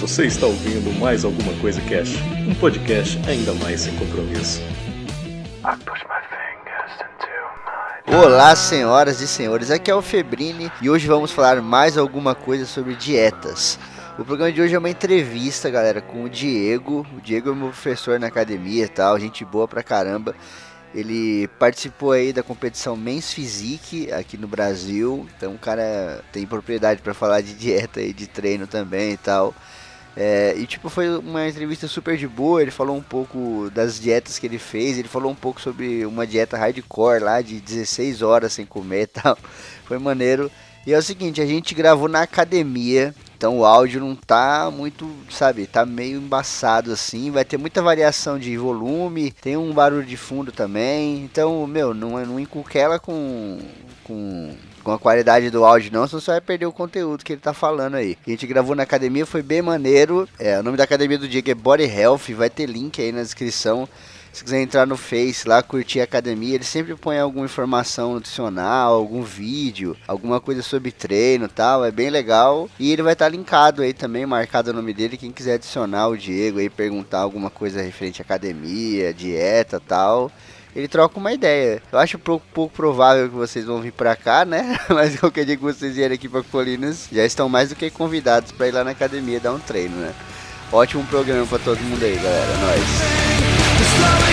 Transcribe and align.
Você 0.00 0.26
está 0.26 0.46
ouvindo 0.46 0.96
mais 1.00 1.24
alguma 1.24 1.52
coisa 1.60 1.80
Cash, 1.80 2.14
um 2.46 2.54
podcast 2.54 3.18
ainda 3.28 3.52
mais 3.54 3.80
sem 3.80 3.96
compromisso. 3.96 4.62
Olá, 8.06 8.54
senhoras 8.54 9.20
e 9.20 9.26
senhores, 9.26 9.72
aqui 9.72 9.90
é 9.90 9.94
o 9.94 10.00
Febrini 10.00 10.70
e 10.80 10.88
hoje 10.88 11.08
vamos 11.08 11.32
falar 11.32 11.60
mais 11.60 11.98
alguma 11.98 12.32
coisa 12.32 12.64
sobre 12.64 12.94
dietas. 12.94 13.76
O 14.16 14.24
programa 14.24 14.52
de 14.52 14.62
hoje 14.62 14.76
é 14.76 14.78
uma 14.78 14.88
entrevista, 14.88 15.68
galera, 15.68 16.00
com 16.00 16.22
o 16.22 16.30
Diego. 16.30 17.04
O 17.16 17.20
Diego 17.20 17.50
é 17.50 17.54
meu 17.56 17.68
professor 17.70 18.20
na 18.20 18.28
academia 18.28 18.84
e 18.84 18.88
tal, 18.88 19.18
gente 19.18 19.44
boa 19.44 19.66
pra 19.66 19.82
caramba. 19.82 20.32
Ele 20.94 21.48
participou 21.58 22.12
aí 22.12 22.32
da 22.32 22.42
competição 22.44 22.96
Men's 22.96 23.32
Physique 23.32 24.12
aqui 24.12 24.38
no 24.38 24.46
Brasil, 24.46 25.26
então 25.36 25.54
o 25.54 25.58
cara 25.58 26.22
tem 26.32 26.46
propriedade 26.46 27.02
para 27.02 27.12
falar 27.12 27.40
de 27.40 27.52
dieta 27.52 28.00
e 28.00 28.12
de 28.12 28.28
treino 28.28 28.66
também 28.68 29.12
e 29.12 29.16
tal. 29.16 29.52
É, 30.20 30.52
e 30.56 30.66
tipo, 30.66 30.88
foi 30.88 31.16
uma 31.16 31.46
entrevista 31.46 31.86
super 31.86 32.16
de 32.16 32.26
boa, 32.26 32.60
ele 32.60 32.72
falou 32.72 32.96
um 32.96 33.02
pouco 33.02 33.70
das 33.72 34.00
dietas 34.00 34.36
que 34.36 34.48
ele 34.48 34.58
fez, 34.58 34.98
ele 34.98 35.06
falou 35.06 35.30
um 35.30 35.34
pouco 35.34 35.60
sobre 35.60 36.04
uma 36.04 36.26
dieta 36.26 36.56
hardcore 36.56 37.22
lá 37.22 37.40
de 37.40 37.60
16 37.60 38.20
horas 38.20 38.52
sem 38.52 38.66
comer 38.66 39.02
e 39.02 39.06
tal. 39.22 39.38
Foi 39.84 39.96
maneiro. 39.96 40.50
E 40.84 40.92
é 40.92 40.98
o 40.98 41.02
seguinte, 41.02 41.40
a 41.40 41.46
gente 41.46 41.72
gravou 41.72 42.08
na 42.08 42.22
academia, 42.22 43.14
então 43.36 43.58
o 43.58 43.64
áudio 43.64 44.00
não 44.00 44.16
tá 44.16 44.72
muito, 44.74 45.08
sabe, 45.30 45.68
tá 45.68 45.86
meio 45.86 46.18
embaçado 46.18 46.90
assim, 46.90 47.30
vai 47.30 47.44
ter 47.44 47.56
muita 47.56 47.80
variação 47.80 48.40
de 48.40 48.56
volume, 48.56 49.30
tem 49.30 49.56
um 49.56 49.72
barulho 49.72 50.04
de 50.04 50.16
fundo 50.16 50.50
também. 50.50 51.22
Então, 51.22 51.64
meu, 51.64 51.94
não, 51.94 52.18
não 52.26 52.40
inculquela 52.40 52.98
com 52.98 53.60
com 54.02 54.56
com 54.88 54.94
a 54.94 54.98
qualidade 54.98 55.50
do 55.50 55.66
áudio 55.66 55.92
não, 55.92 56.06
senão 56.06 56.18
você 56.18 56.30
vai 56.30 56.40
perder 56.40 56.64
o 56.64 56.72
conteúdo 56.72 57.22
que 57.22 57.34
ele 57.34 57.40
tá 57.42 57.52
falando 57.52 57.96
aí. 57.96 58.16
A 58.26 58.30
gente 58.30 58.46
gravou 58.46 58.74
na 58.74 58.84
academia, 58.84 59.26
foi 59.26 59.42
bem 59.42 59.60
maneiro. 59.60 60.26
É, 60.38 60.58
o 60.58 60.62
nome 60.62 60.78
da 60.78 60.84
academia 60.84 61.18
do 61.18 61.28
Diego 61.28 61.50
é 61.50 61.54
Body 61.54 61.84
Health, 61.84 62.32
vai 62.34 62.48
ter 62.48 62.64
link 62.64 62.98
aí 62.98 63.12
na 63.12 63.22
descrição. 63.22 63.86
Se 64.32 64.42
quiser 64.42 64.62
entrar 64.62 64.86
no 64.86 64.96
Face 64.96 65.46
lá, 65.46 65.62
curtir 65.62 66.00
a 66.00 66.04
academia, 66.04 66.54
ele 66.54 66.64
sempre 66.64 66.94
põe 66.94 67.18
alguma 67.18 67.44
informação 67.44 68.14
nutricional, 68.14 68.94
algum 68.94 69.22
vídeo, 69.22 69.94
alguma 70.06 70.40
coisa 70.40 70.62
sobre 70.62 70.90
treino 70.90 71.48
tal. 71.48 71.84
É 71.84 71.90
bem 71.90 72.08
legal. 72.08 72.70
E 72.78 72.90
ele 72.90 73.02
vai 73.02 73.12
estar 73.12 73.26
tá 73.26 73.30
linkado 73.30 73.82
aí 73.82 73.92
também, 73.92 74.24
marcado 74.24 74.70
o 74.70 74.74
nome 74.74 74.94
dele. 74.94 75.18
Quem 75.18 75.32
quiser 75.32 75.54
adicionar 75.54 76.08
o 76.08 76.16
Diego 76.16 76.60
aí, 76.60 76.70
perguntar 76.70 77.20
alguma 77.20 77.50
coisa 77.50 77.82
referente 77.82 78.22
à 78.22 78.24
academia, 78.24 79.12
dieta 79.12 79.78
tal 79.78 80.32
ele 80.74 80.88
troca 80.88 81.18
uma 81.18 81.32
ideia. 81.32 81.82
Eu 81.90 81.98
acho 81.98 82.18
pouco, 82.18 82.44
pouco 82.52 82.74
provável 82.74 83.28
que 83.28 83.34
vocês 83.34 83.64
vão 83.64 83.80
vir 83.80 83.92
pra 83.92 84.14
cá, 84.16 84.44
né? 84.44 84.78
Mas 84.88 85.18
qualquer 85.18 85.44
dia 85.44 85.56
que 85.56 85.62
vocês 85.62 85.94
vierem 85.94 86.14
aqui 86.14 86.28
pra 86.28 86.42
Colinas, 86.42 87.08
já 87.10 87.24
estão 87.24 87.48
mais 87.48 87.70
do 87.70 87.76
que 87.76 87.90
convidados 87.90 88.52
pra 88.52 88.68
ir 88.68 88.72
lá 88.72 88.84
na 88.84 88.90
academia 88.90 89.40
dar 89.40 89.52
um 89.52 89.58
treino, 89.58 89.96
né? 89.96 90.14
Ótimo 90.70 91.04
programa 91.06 91.46
pra 91.46 91.58
todo 91.58 91.80
mundo 91.80 92.04
aí, 92.04 92.16
galera. 92.16 92.56
Nós. 92.58 94.27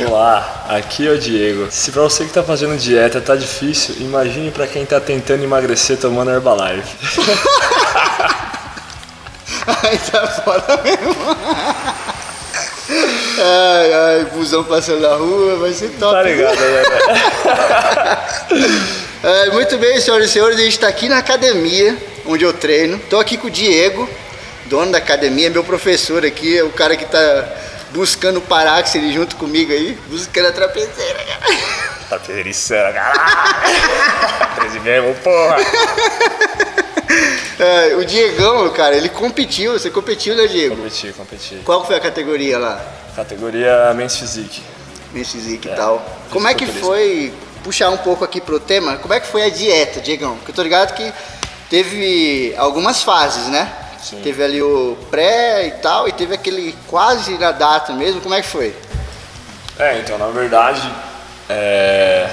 Olá, 0.00 0.64
aqui 0.70 1.06
é 1.06 1.10
o 1.10 1.18
Diego. 1.18 1.68
Se 1.70 1.92
pra 1.92 2.00
você 2.02 2.24
que 2.24 2.32
tá 2.32 2.42
fazendo 2.42 2.78
dieta 2.78 3.20
tá 3.20 3.36
difícil, 3.36 3.96
imagine 4.00 4.50
pra 4.50 4.66
quem 4.66 4.86
tá 4.86 4.98
tentando 4.98 5.44
emagrecer 5.44 5.98
tomando 5.98 6.30
Herbalife. 6.30 6.96
Aí 9.66 9.98
tá 9.98 10.26
fora 10.28 10.80
mesmo. 10.82 11.36
Ai, 13.38 13.92
ai, 13.92 14.24
busão 14.32 14.64
passando 14.64 15.00
na 15.00 15.14
rua, 15.14 15.56
vai 15.56 15.72
ser 15.72 15.90
top. 15.90 16.14
Tá 16.14 16.22
ligado, 16.22 16.58
né? 16.58 16.82
é, 19.46 19.50
muito 19.50 19.76
bem, 19.76 20.00
senhoras 20.00 20.30
e 20.30 20.32
senhores, 20.32 20.58
a 20.58 20.62
gente 20.62 20.78
tá 20.78 20.88
aqui 20.88 21.06
na 21.08 21.18
academia, 21.18 21.96
onde 22.26 22.44
eu 22.44 22.52
treino. 22.54 22.98
Tô 23.10 23.20
aqui 23.20 23.36
com 23.36 23.48
o 23.48 23.50
Diego, 23.50 24.08
dono 24.66 24.90
da 24.90 24.98
academia, 24.98 25.50
meu 25.50 25.62
professor 25.62 26.24
aqui, 26.24 26.56
é 26.56 26.64
o 26.64 26.70
cara 26.70 26.96
que 26.96 27.04
tá 27.04 27.48
buscando 27.92 28.38
o 28.38 28.42
paráxene 28.42 29.12
junto 29.12 29.36
comigo 29.36 29.72
aí, 29.72 29.98
buscando 30.08 30.48
a 30.48 30.52
trapezeira, 30.52 31.24
cara. 31.24 31.40
Trapezeira, 32.08 32.92
caralho. 32.92 34.54
Treze 34.56 34.80
mesmo, 34.80 35.14
porra. 35.16 35.56
É, 37.58 37.94
o 37.94 38.04
Diegão, 38.04 38.68
cara, 38.70 38.96
ele 38.96 39.08
competiu, 39.08 39.74
você 39.74 39.90
competiu, 39.90 40.34
né, 40.34 40.46
Diego? 40.46 40.74
Competi, 40.74 41.12
competi. 41.12 41.60
Qual 41.64 41.86
foi 41.86 41.94
a 41.94 42.00
categoria 42.00 42.58
lá? 42.58 42.84
Categoria 43.14 43.92
Men's 43.94 44.16
Physique. 44.16 44.62
Men's 45.12 45.30
Physique 45.30 45.68
é, 45.68 45.72
e 45.72 45.76
tal. 45.76 46.04
Como 46.30 46.48
é 46.48 46.54
que 46.54 46.66
foi, 46.66 47.32
puxar 47.62 47.90
um 47.90 47.98
pouco 47.98 48.24
aqui 48.24 48.40
pro 48.40 48.58
tema, 48.58 48.96
como 48.96 49.14
é 49.14 49.20
que 49.20 49.28
foi 49.28 49.44
a 49.44 49.48
dieta, 49.48 50.00
Diegão? 50.00 50.36
Porque 50.38 50.50
eu 50.50 50.54
tô 50.56 50.62
ligado 50.62 50.94
que 50.94 51.12
teve 51.70 52.54
algumas 52.56 53.02
fases, 53.02 53.46
né? 53.46 53.70
Sim. 54.02 54.20
Teve 54.20 54.42
ali 54.42 54.60
o 54.60 54.96
pré 55.10 55.66
e 55.68 55.70
tal, 55.72 56.08
e 56.08 56.12
teve 56.12 56.34
aquele 56.34 56.74
quase 56.88 57.38
na 57.38 57.52
data 57.52 57.92
mesmo. 57.92 58.20
Como 58.20 58.34
é 58.34 58.42
que 58.42 58.48
foi? 58.48 58.74
É, 59.78 59.98
então, 60.00 60.18
na 60.18 60.26
verdade, 60.26 60.92
é... 61.48 62.28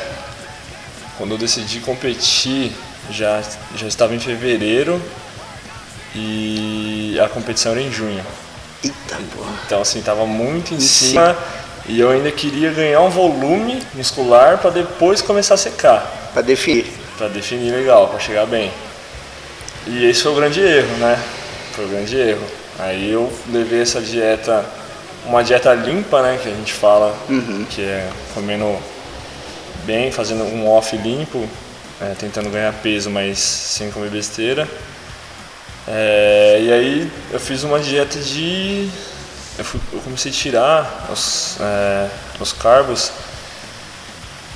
quando 1.18 1.32
eu 1.32 1.38
decidi 1.38 1.80
competir, 1.80 2.74
já, 3.12 3.42
já 3.76 3.88
estava 3.88 4.16
em 4.16 4.20
fevereiro 4.20 5.02
e 6.16 7.20
a 7.24 7.30
competição 7.30 7.72
era 7.72 7.82
em 7.82 7.92
junho. 7.92 8.26
Eita, 8.84 9.18
porra. 9.36 9.52
Então, 9.66 9.82
assim, 9.82 10.02
tava 10.02 10.26
muito 10.26 10.74
em 10.74 10.80
cima 10.80 11.38
e 11.88 12.00
eu 12.00 12.10
ainda 12.10 12.32
queria 12.32 12.72
ganhar 12.72 13.02
um 13.02 13.10
volume 13.10 13.82
muscular 13.94 14.58
para 14.58 14.72
depois 14.72 15.22
começar 15.22 15.54
a 15.54 15.58
secar. 15.58 16.30
Para 16.34 16.42
definir. 16.42 16.92
Para 17.18 17.28
definir 17.28 17.72
legal, 17.72 18.08
para 18.08 18.20
chegar 18.20 18.46
bem. 18.46 18.72
E 19.88 20.06
esse 20.06 20.24
foi 20.24 20.32
o 20.32 20.36
grande 20.36 20.62
erro, 20.62 20.98
né? 20.98 21.20
Foi 21.74 21.86
o 21.86 21.88
grande 21.88 22.16
erro. 22.18 22.46
Aí 22.78 23.12
eu 23.12 23.32
levei 23.50 23.82
essa 23.82 24.02
dieta, 24.02 24.66
uma 25.26 25.44
dieta 25.44 25.74
limpa, 25.74 26.22
né, 26.22 26.40
que 26.42 26.48
a 26.48 26.54
gente 26.54 26.74
fala, 26.74 27.16
uhum. 27.30 27.66
que 27.70 27.82
é 27.82 28.10
comendo 28.34 28.78
bem, 29.86 30.12
fazendo 30.12 30.44
um 30.44 30.68
off 30.70 30.96
limpo, 30.96 31.48
é, 32.02 32.14
tentando 32.18 32.50
ganhar 32.50 32.74
peso, 32.82 33.10
mas 33.10 33.40
sem 33.40 33.92
comer 33.92 34.10
besteira. 34.10 34.68
É, 35.88 36.60
e 36.62 36.72
aí 36.72 37.12
eu 37.32 37.40
fiz 37.40 37.64
uma 37.64 37.80
dieta 37.80 38.20
de. 38.20 38.90
Eu, 39.58 39.66
fui, 39.66 39.80
eu 39.92 40.00
comecei 40.00 40.32
a 40.32 40.34
tirar 40.34 41.10
os, 41.12 41.58
é, 41.60 42.10
os 42.40 42.54
carbos, 42.54 43.12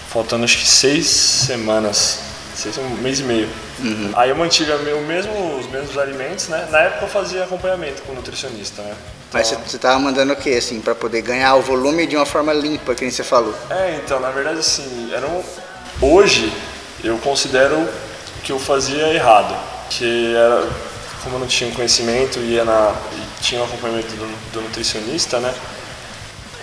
faltando 0.09 0.45
acho 0.45 0.59
que 0.59 0.67
seis 0.67 1.07
semanas, 1.07 2.19
seis, 2.63 2.77
um 2.77 2.89
mês 3.01 3.19
e 3.19 3.23
meio. 3.23 3.49
Uhum. 3.79 4.11
Aí 4.15 4.29
eu 4.29 4.35
mantive 4.35 4.71
o 4.71 5.01
mesmo, 5.01 5.57
os 5.59 5.67
mesmos 5.67 5.97
alimentos, 5.97 6.47
né? 6.47 6.67
Na 6.71 6.79
época 6.79 7.05
eu 7.05 7.09
fazia 7.09 7.43
acompanhamento 7.43 8.01
com 8.03 8.13
o 8.13 8.15
nutricionista, 8.15 8.81
né? 8.81 8.95
Então... 9.29 9.39
Mas 9.39 9.49
você 9.49 9.75
estava 9.75 9.99
mandando 9.99 10.33
o 10.33 10.35
que, 10.35 10.55
assim, 10.55 10.79
para 10.79 10.95
poder 10.95 11.21
ganhar 11.21 11.55
o 11.55 11.61
volume 11.61 12.07
de 12.07 12.15
uma 12.15 12.25
forma 12.25 12.53
limpa, 12.53 12.95
que 12.95 13.01
nem 13.01 13.11
você 13.11 13.23
falou? 13.23 13.53
É, 13.69 13.99
então, 14.03 14.19
na 14.19 14.31
verdade, 14.31 14.59
assim, 14.59 15.11
era 15.13 15.27
um... 15.27 15.43
hoje 16.01 16.51
eu 17.03 17.17
considero 17.17 17.87
que 18.43 18.51
eu 18.51 18.59
fazia 18.59 19.13
errado, 19.13 19.55
que 19.89 20.35
era, 20.35 20.67
como 21.23 21.35
eu 21.35 21.39
não 21.39 21.47
tinha 21.47 21.71
conhecimento 21.71 22.39
ia 22.39 22.63
na, 22.63 22.93
e 23.11 23.41
tinha 23.41 23.61
o 23.61 23.65
acompanhamento 23.65 24.13
do, 24.15 24.51
do 24.51 24.61
nutricionista, 24.61 25.39
né? 25.39 25.53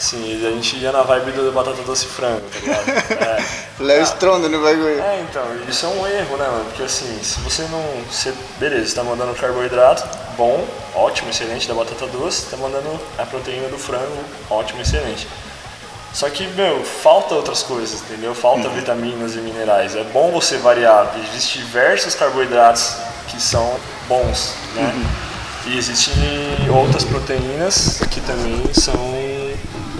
Sim, 0.01 0.47
a 0.47 0.51
gente 0.53 0.77
ia 0.77 0.91
na 0.91 1.03
vibe 1.03 1.33
do 1.33 1.53
batata 1.53 1.83
doce 1.83 2.07
frango, 2.07 2.41
tá 2.41 2.59
ligado? 2.59 3.21
É. 3.21 3.83
Léo 3.83 4.03
Stronda 4.03 4.49
no 4.49 4.63
bagulho. 4.63 4.99
É, 4.99 5.21
então, 5.21 5.45
isso 5.69 5.85
é 5.85 5.89
um 5.91 6.07
erro, 6.07 6.37
né, 6.39 6.49
mano? 6.49 6.65
Porque 6.65 6.83
assim, 6.83 7.19
se 7.23 7.39
você 7.41 7.63
não. 7.65 7.83
Você, 8.11 8.33
beleza, 8.59 8.87
você 8.87 8.95
tá 8.95 9.05
mandando 9.05 9.35
carboidrato, 9.35 10.03
bom, 10.39 10.67
ótimo, 10.95 11.29
excelente, 11.29 11.69
da 11.69 11.75
batata 11.75 12.07
doce, 12.07 12.47
tá 12.47 12.57
mandando 12.57 12.99
a 13.19 13.27
proteína 13.27 13.69
do 13.69 13.77
frango, 13.77 14.25
ótimo, 14.49 14.81
excelente. 14.81 15.29
Só 16.15 16.31
que, 16.31 16.47
meu, 16.47 16.83
falta 16.83 17.35
outras 17.35 17.63
coisas, 17.63 18.01
entendeu? 18.01 18.35
Falta 18.35 18.69
uhum. 18.69 18.75
vitaminas 18.75 19.35
e 19.35 19.39
minerais. 19.39 19.95
É 19.95 20.03
bom 20.05 20.31
você 20.33 20.57
variar. 20.57 21.15
Existem 21.29 21.63
diversos 21.63 22.15
carboidratos 22.15 22.97
que 23.29 23.41
são 23.41 23.79
bons, 24.09 24.55
né? 24.75 24.95
Uhum. 24.95 25.73
E 25.73 25.77
existem 25.77 26.15
outras 26.75 27.05
proteínas 27.05 28.01
que 28.11 28.21
também 28.23 28.63
são 28.73 28.95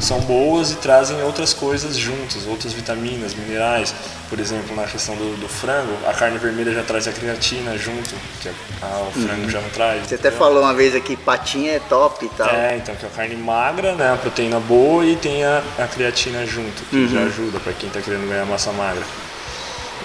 são 0.01 0.21
boas 0.21 0.73
e 0.73 0.77
trazem 0.77 1.23
outras 1.23 1.53
coisas 1.53 1.97
juntas, 1.97 2.47
outras 2.47 2.73
vitaminas, 2.73 3.35
minerais. 3.35 3.95
Por 4.29 4.39
exemplo, 4.39 4.75
na 4.75 4.85
questão 4.85 5.15
do, 5.17 5.41
do 5.41 5.49
frango, 5.49 5.93
a 6.07 6.13
carne 6.13 6.39
vermelha 6.39 6.73
já 6.73 6.83
traz 6.83 7.07
a 7.07 7.13
creatina 7.13 7.77
junto, 7.77 8.15
que 8.41 8.49
a, 8.49 8.53
a, 8.83 9.01
o 9.03 9.13
frango 9.13 9.43
uhum. 9.43 9.51
já 9.51 9.61
não 9.61 9.69
traz. 9.71 10.07
Você 10.07 10.15
até 10.15 10.31
falou 10.31 10.63
uma 10.63 10.73
vez 10.73 10.95
aqui, 10.95 11.17
patinha 11.17 11.73
é 11.73 11.81
top 11.81 12.25
e 12.25 12.29
tal. 12.31 12.49
É, 12.49 12.77
então 12.77 12.95
que 12.95 13.05
é 13.05 13.09
a 13.09 13.11
carne 13.11 13.37
magra, 13.37 13.95
né, 13.95 14.13
a 14.13 14.17
proteína 14.17 14.59
boa 14.61 15.05
e 15.05 15.17
tem 15.17 15.45
a, 15.45 15.63
a 15.79 15.87
creatina 15.87 16.47
junto, 16.47 16.83
que 16.85 16.97
uhum. 16.97 17.09
já 17.09 17.21
ajuda 17.23 17.61
para 17.61 17.73
quem 17.73 17.89
está 17.89 18.01
querendo 18.01 18.29
ganhar 18.29 18.47
massa 18.47 18.73
magra. 18.73 19.03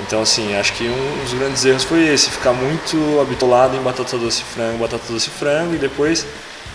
Então, 0.01 0.21
assim, 0.21 0.53
acho 0.55 0.73
que 0.73 0.83
um 0.83 1.23
dos 1.23 1.33
grandes 1.33 1.63
erros 1.63 1.83
foi 1.83 2.05
esse, 2.07 2.29
ficar 2.29 2.51
muito 2.51 3.21
habitolado 3.21 3.77
em 3.77 3.81
batata 3.81 4.17
doce 4.17 4.43
frango, 4.43 4.79
batata 4.79 5.11
doce 5.11 5.29
frango, 5.29 5.73
e 5.73 5.77
depois, 5.77 6.25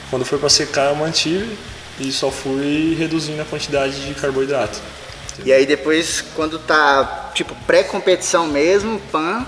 quando 0.08 0.24
foi 0.24 0.38
para 0.38 0.48
secar, 0.48 0.88
eu 0.88 0.96
mantive 0.96 1.54
e 2.00 2.10
só 2.10 2.30
fui 2.30 2.96
reduzindo 2.98 3.40
a 3.42 3.44
quantidade 3.44 4.06
de 4.06 4.14
carboidrato. 4.14 4.80
E 5.44 5.52
aí 5.52 5.64
depois, 5.64 6.22
quando 6.34 6.58
tá, 6.58 7.30
tipo, 7.34 7.54
pré-competição 7.66 8.46
mesmo, 8.46 8.98
pan, 9.12 9.46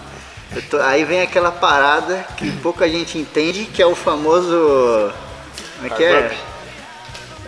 tô, 0.71 0.79
aí 0.81 1.05
vem 1.05 1.23
aquela 1.23 1.51
parada 1.51 2.25
que 2.37 2.51
pouca 2.59 2.89
gente 2.89 3.19
entende, 3.19 3.65
que 3.65 3.83
é 3.83 3.87
o 3.87 3.95
famoso... 3.95 5.13
Como 5.77 5.93
é 5.93 5.97
que 5.97 6.05
é? 6.05 6.37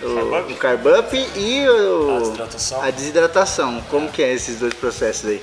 O, 0.03 0.53
o 0.53 0.57
carb 0.57 0.87
up 0.87 1.17
e 1.37 1.69
o, 1.69 2.17
a 2.17 2.19
desidratação. 2.19 2.83
A 2.83 2.91
desidratação. 2.91 3.85
Como 3.91 4.11
que 4.11 4.23
é 4.23 4.33
esses 4.33 4.59
dois 4.59 4.75
processos 4.75 5.31
aí? 5.31 5.43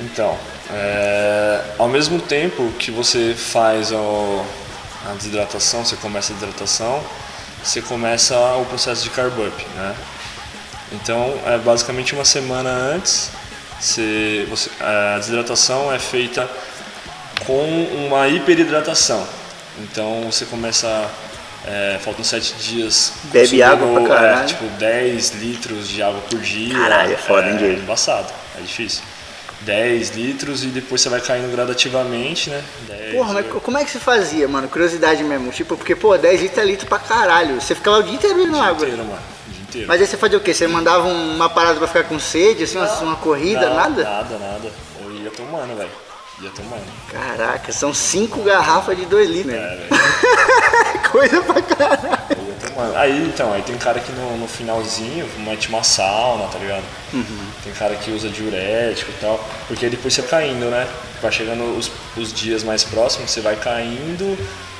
Então, 0.00 0.36
é, 0.70 1.62
ao 1.78 1.86
mesmo 1.86 2.20
tempo 2.20 2.72
que 2.78 2.90
você 2.90 3.34
faz 3.34 3.92
o, 3.92 4.44
a 5.08 5.12
desidratação, 5.14 5.84
você 5.84 5.96
começa 5.96 6.32
a 6.32 6.34
desidratação, 6.34 7.02
você 7.62 7.80
começa 7.80 8.36
o 8.56 8.64
processo 8.66 9.02
de 9.02 9.10
carb 9.10 9.32
up, 9.38 9.66
né? 9.76 9.94
Então, 10.92 11.38
é 11.46 11.56
basicamente 11.58 12.14
uma 12.14 12.24
semana 12.24 12.70
antes, 12.70 13.30
você, 13.80 14.46
você, 14.48 14.70
a 14.80 15.18
desidratação 15.18 15.92
é 15.92 15.98
feita 15.98 16.48
com 17.46 17.84
uma 18.06 18.28
hiperidratação. 18.28 19.26
Então, 19.78 20.30
você 20.30 20.44
começa 20.44 21.10
é, 21.64 21.98
faltam 22.00 22.24
sete 22.24 22.54
dias. 22.54 23.12
Bebe 23.24 23.62
água 23.62 24.00
pra 24.00 24.08
caralho. 24.08 24.42
É, 24.42 24.46
tipo, 24.46 24.64
10 24.64 25.30
litros 25.36 25.88
de 25.88 26.02
água 26.02 26.20
por 26.22 26.40
dia. 26.40 26.74
Caralho, 26.74 27.12
é 27.12 27.16
foda, 27.16 27.48
hein, 27.48 27.58
É 27.62 27.72
embaçado, 27.74 28.32
é 28.58 28.60
difícil. 28.60 29.02
10 29.64 30.10
litros 30.10 30.64
e 30.64 30.68
depois 30.68 31.00
você 31.00 31.08
vai 31.08 31.20
caindo 31.20 31.50
gradativamente, 31.50 32.50
né? 32.50 32.62
10, 32.88 33.12
Porra, 33.14 33.32
mas 33.34 33.46
como 33.46 33.78
é 33.78 33.84
que 33.84 33.90
você 33.90 33.98
fazia, 33.98 34.48
mano? 34.48 34.68
Curiosidade 34.68 35.22
mesmo. 35.22 35.50
Tipo, 35.52 35.76
porque, 35.76 35.94
pô, 35.94 36.16
10 36.16 36.40
litros 36.42 36.58
é 36.58 36.64
litro 36.64 36.86
pra 36.86 36.98
caralho. 36.98 37.60
Você 37.60 37.74
ficava 37.74 37.98
o 37.98 38.02
dia 38.02 38.14
inteiro 38.14 38.36
bebendo 38.36 38.56
água. 38.58 38.86
Inteiro, 38.86 39.04
mano. 39.04 39.18
O 39.48 39.50
dia 39.52 39.62
inteiro. 39.62 39.88
Mas 39.88 40.00
aí 40.00 40.06
você 40.06 40.16
fazia 40.16 40.38
o 40.38 40.40
quê? 40.40 40.52
Você 40.52 40.66
mandava 40.66 41.06
uma 41.06 41.48
parada 41.48 41.78
pra 41.78 41.86
ficar 41.86 42.04
com 42.04 42.18
sede, 42.18 42.64
assim, 42.64 42.78
uma, 42.78 42.88
uma 43.00 43.16
corrida, 43.16 43.68
Não, 43.68 43.76
nada? 43.76 44.02
Nada, 44.02 44.38
nada. 44.38 44.72
Eu 45.02 45.12
ia 45.12 45.30
tomando, 45.30 45.76
velho. 45.76 45.90
Ia 46.40 46.50
tomando. 46.50 46.82
Caraca, 47.10 47.72
são 47.72 47.94
5 47.94 48.42
garrafas 48.42 48.96
de 48.96 49.04
2 49.06 49.30
litros. 49.30 49.54
É, 49.54 49.58
né? 49.58 49.76
velho. 49.88 51.02
Coisa 51.12 51.40
pra 51.42 51.62
caralho. 51.62 52.21
Aí, 52.96 53.24
então, 53.26 53.52
aí 53.52 53.62
tem 53.62 53.76
cara 53.76 54.00
que 54.00 54.12
no, 54.12 54.36
no 54.38 54.48
finalzinho 54.48 55.28
mete 55.38 55.68
uma 55.68 55.82
sauna, 55.82 56.46
tá 56.48 56.58
ligado? 56.58 56.84
Tem 57.62 57.72
cara 57.72 57.94
que 57.96 58.10
usa 58.10 58.28
diurético 58.28 59.10
e 59.10 59.20
tal. 59.20 59.42
Porque 59.68 59.84
aí 59.84 59.90
depois 59.90 60.14
você 60.14 60.22
vai 60.22 60.30
caindo, 60.30 60.66
né? 60.70 60.88
Vai 61.20 61.30
chegando 61.32 61.76
os, 61.76 61.90
os 62.16 62.32
dias 62.32 62.62
mais 62.62 62.84
próximos, 62.84 63.30
você 63.30 63.40
vai 63.40 63.56
caindo. 63.56 64.38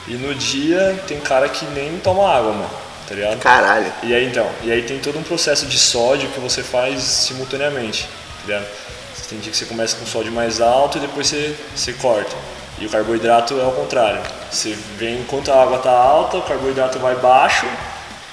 E 0.09 0.15
no 0.15 0.35
dia 0.35 1.00
tem 1.06 1.21
cara 1.21 1.49
que 1.49 1.65
nem 1.67 1.99
toma 1.99 2.29
água, 2.29 2.53
mano. 2.53 2.71
Tá 3.09 3.15
ligado? 3.15 3.39
Caralho. 3.39 3.93
E 4.03 4.15
aí 4.15 4.27
então, 4.27 4.49
e 4.62 4.73
aí 4.73 4.83
tem 4.83 4.99
todo 4.99 5.19
um 5.19 5.23
processo 5.23 5.67
de 5.67 5.79
sódio 5.79 6.29
que 6.31 6.41
você 6.41 6.62
faz 6.62 7.03
simultaneamente, 7.03 8.05
tá 8.05 8.47
ligado? 8.47 8.67
Você 9.15 9.29
tem 9.29 9.38
dia 9.38 9.50
que 9.50 9.56
você 9.56 9.67
começa 9.67 9.97
com 9.97 10.06
sódio 10.06 10.33
mais 10.33 10.61
alto 10.61 10.99
e 10.99 11.00
depois 11.00 11.27
você, 11.27 11.55
você 11.75 11.93
corta. 11.93 12.35
E 12.79 12.87
o 12.87 12.89
carboidrato 12.89 13.59
é 13.59 13.63
ao 13.63 13.73
contrário. 13.73 14.21
Você 14.51 14.77
vem 14.97 15.21
enquanto 15.21 15.51
a 15.51 15.63
água 15.63 15.77
está 15.77 15.91
alta, 15.91 16.39
o 16.39 16.43
carboidrato 16.43 16.99
vai 16.99 17.15
baixo, 17.17 17.67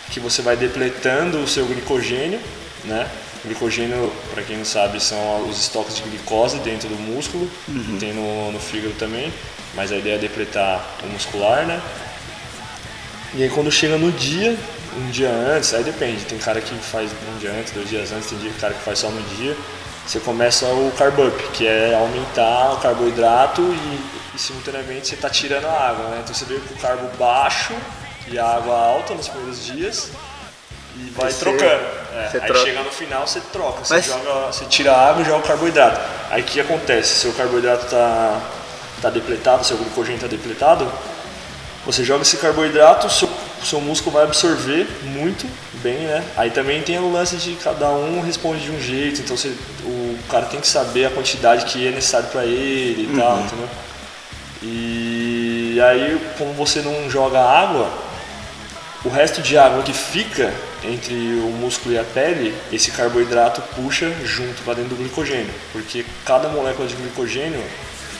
que 0.10 0.20
você 0.20 0.42
vai 0.42 0.56
depletando 0.56 1.40
o 1.40 1.48
seu 1.48 1.66
glicogênio, 1.66 2.40
né? 2.86 3.08
Glicogênio, 3.46 4.12
para 4.34 4.44
quem 4.44 4.58
não 4.58 4.66
sabe, 4.66 5.02
são 5.02 5.48
os 5.48 5.60
estoques 5.60 5.96
de 5.96 6.02
glicose 6.04 6.58
dentro 6.60 6.90
do 6.90 6.96
músculo, 6.96 7.50
que 7.66 7.98
tem 7.98 8.14
no, 8.14 8.52
no 8.52 8.60
fígado 8.60 8.94
também, 8.96 9.32
mas 9.76 9.92
a 9.92 9.98
ideia 9.98 10.16
é 10.16 10.18
depletar 10.18 10.84
o 11.04 11.08
muscular, 11.08 11.66
né? 11.66 11.82
E 13.34 13.44
aí 13.44 13.50
quando 13.50 13.72
chega 13.72 13.98
no 13.98 14.12
dia, 14.12 14.58
um 14.98 15.10
dia 15.12 15.30
antes, 15.30 15.74
aí 15.74 15.84
depende, 15.84 16.26
tem 16.26 16.38
cara 16.38 16.60
que 16.60 16.74
faz 16.76 17.12
um 17.12 17.38
dia 17.38 17.52
antes, 17.52 17.72
dois 17.72 17.88
dias 17.88 18.12
antes, 18.12 18.30
tem 18.30 18.40
dia 18.40 18.52
cara 18.60 18.74
que 18.74 18.82
faz 18.82 19.00
só 19.00 19.10
no 19.10 19.22
dia, 19.38 19.56
você 20.06 20.20
começa 20.20 20.66
o 20.66 20.92
carb 20.98 21.20
up, 21.20 21.44
que 21.54 21.68
é 21.68 21.94
aumentar 21.96 22.74
o 22.74 22.78
carboidrato 22.78 23.62
e, 23.62 24.36
e 24.36 24.40
simultaneamente 24.40 25.08
você 25.08 25.16
está 25.16 25.30
tirando 25.30 25.66
a 25.66 25.72
água, 25.90 26.10
né? 26.10 26.22
Então 26.24 26.34
você 26.34 26.46
veio 26.46 26.62
com 26.62 26.74
o 26.74 26.78
carbo 26.78 27.08
baixo 27.18 27.74
e 28.28 28.40
a 28.40 28.46
água 28.46 28.76
alta 28.76 29.14
nos 29.14 29.28
primeiros 29.28 29.66
dias 29.66 30.10
e 30.96 31.10
vai 31.12 31.32
Você- 31.32 31.40
trocando. 31.40 32.00
É, 32.12 32.30
aí 32.34 32.48
troca. 32.48 32.66
chega 32.66 32.82
no 32.82 32.90
final 32.92 33.28
você 33.28 33.40
troca, 33.54 33.86
você, 33.86 33.94
Mas- 33.94 34.06
joga, 34.06 34.48
você 34.52 34.66
tira 34.66 34.92
a 34.94 35.10
água 35.10 35.22
e 35.22 35.26
joga 35.26 35.44
o 35.46 35.48
carboidrato. 35.48 36.00
Aí 36.32 36.42
o 36.42 36.46
que 36.46 36.60
acontece? 36.60 37.14
Seu 37.20 37.32
carboidrato 37.34 37.86
está 37.86 38.42
tá 39.02 39.10
depletado, 39.12 39.64
seu 39.64 39.78
glicogênio 39.78 40.16
está 40.16 40.28
depletado, 40.28 40.92
você 41.86 42.04
joga 42.04 42.24
esse 42.24 42.38
carboidrato, 42.38 43.08
seu, 43.12 43.30
o 43.62 43.66
seu 43.66 43.82
músculo 43.82 44.16
vai 44.16 44.24
absorver 44.24 44.88
muito 45.04 45.46
bem, 45.82 45.98
né? 46.00 46.24
Aí 46.38 46.50
também 46.50 46.82
tem 46.82 46.98
o 47.00 47.12
lance 47.12 47.36
de 47.38 47.56
cada 47.56 47.90
um 47.90 48.22
responde 48.22 48.64
de 48.64 48.72
um 48.72 48.80
jeito, 48.80 49.22
então 49.22 49.36
você, 49.36 49.50
o 49.84 50.18
cara 50.30 50.46
tem 50.46 50.60
que 50.60 50.68
saber 50.68 51.06
a 51.06 51.10
quantidade 51.10 51.66
que 51.66 51.88
é 51.88 51.92
necessário 51.92 52.30
para 52.30 52.46
ele 52.46 53.10
e 53.12 53.18
tal, 53.18 53.40
entendeu? 53.40 53.70
E 54.62 55.80
aí, 55.82 56.20
como 56.38 56.54
você 56.54 56.82
não 56.82 57.10
joga 57.10 57.40
água, 57.40 57.90
o 59.06 59.10
resto 59.10 59.42
de 59.42 59.58
água 59.58 59.82
que 59.84 59.94
fica 59.94 60.54
entre 60.84 61.14
o 61.14 61.52
músculo 61.52 61.96
e 61.96 61.98
a 61.98 62.04
pele, 62.04 62.54
esse 62.72 62.92
carboidrato 62.92 63.62
puxa 63.76 64.12
junto 64.24 64.62
para 64.64 64.76
dentro 64.76 64.90
do 64.90 64.98
glicogênio, 64.98 65.54
porque 65.72 66.06
cada 66.26 66.50
molécula 66.50 66.88
de 66.88 66.96
glicogênio 66.96 67.64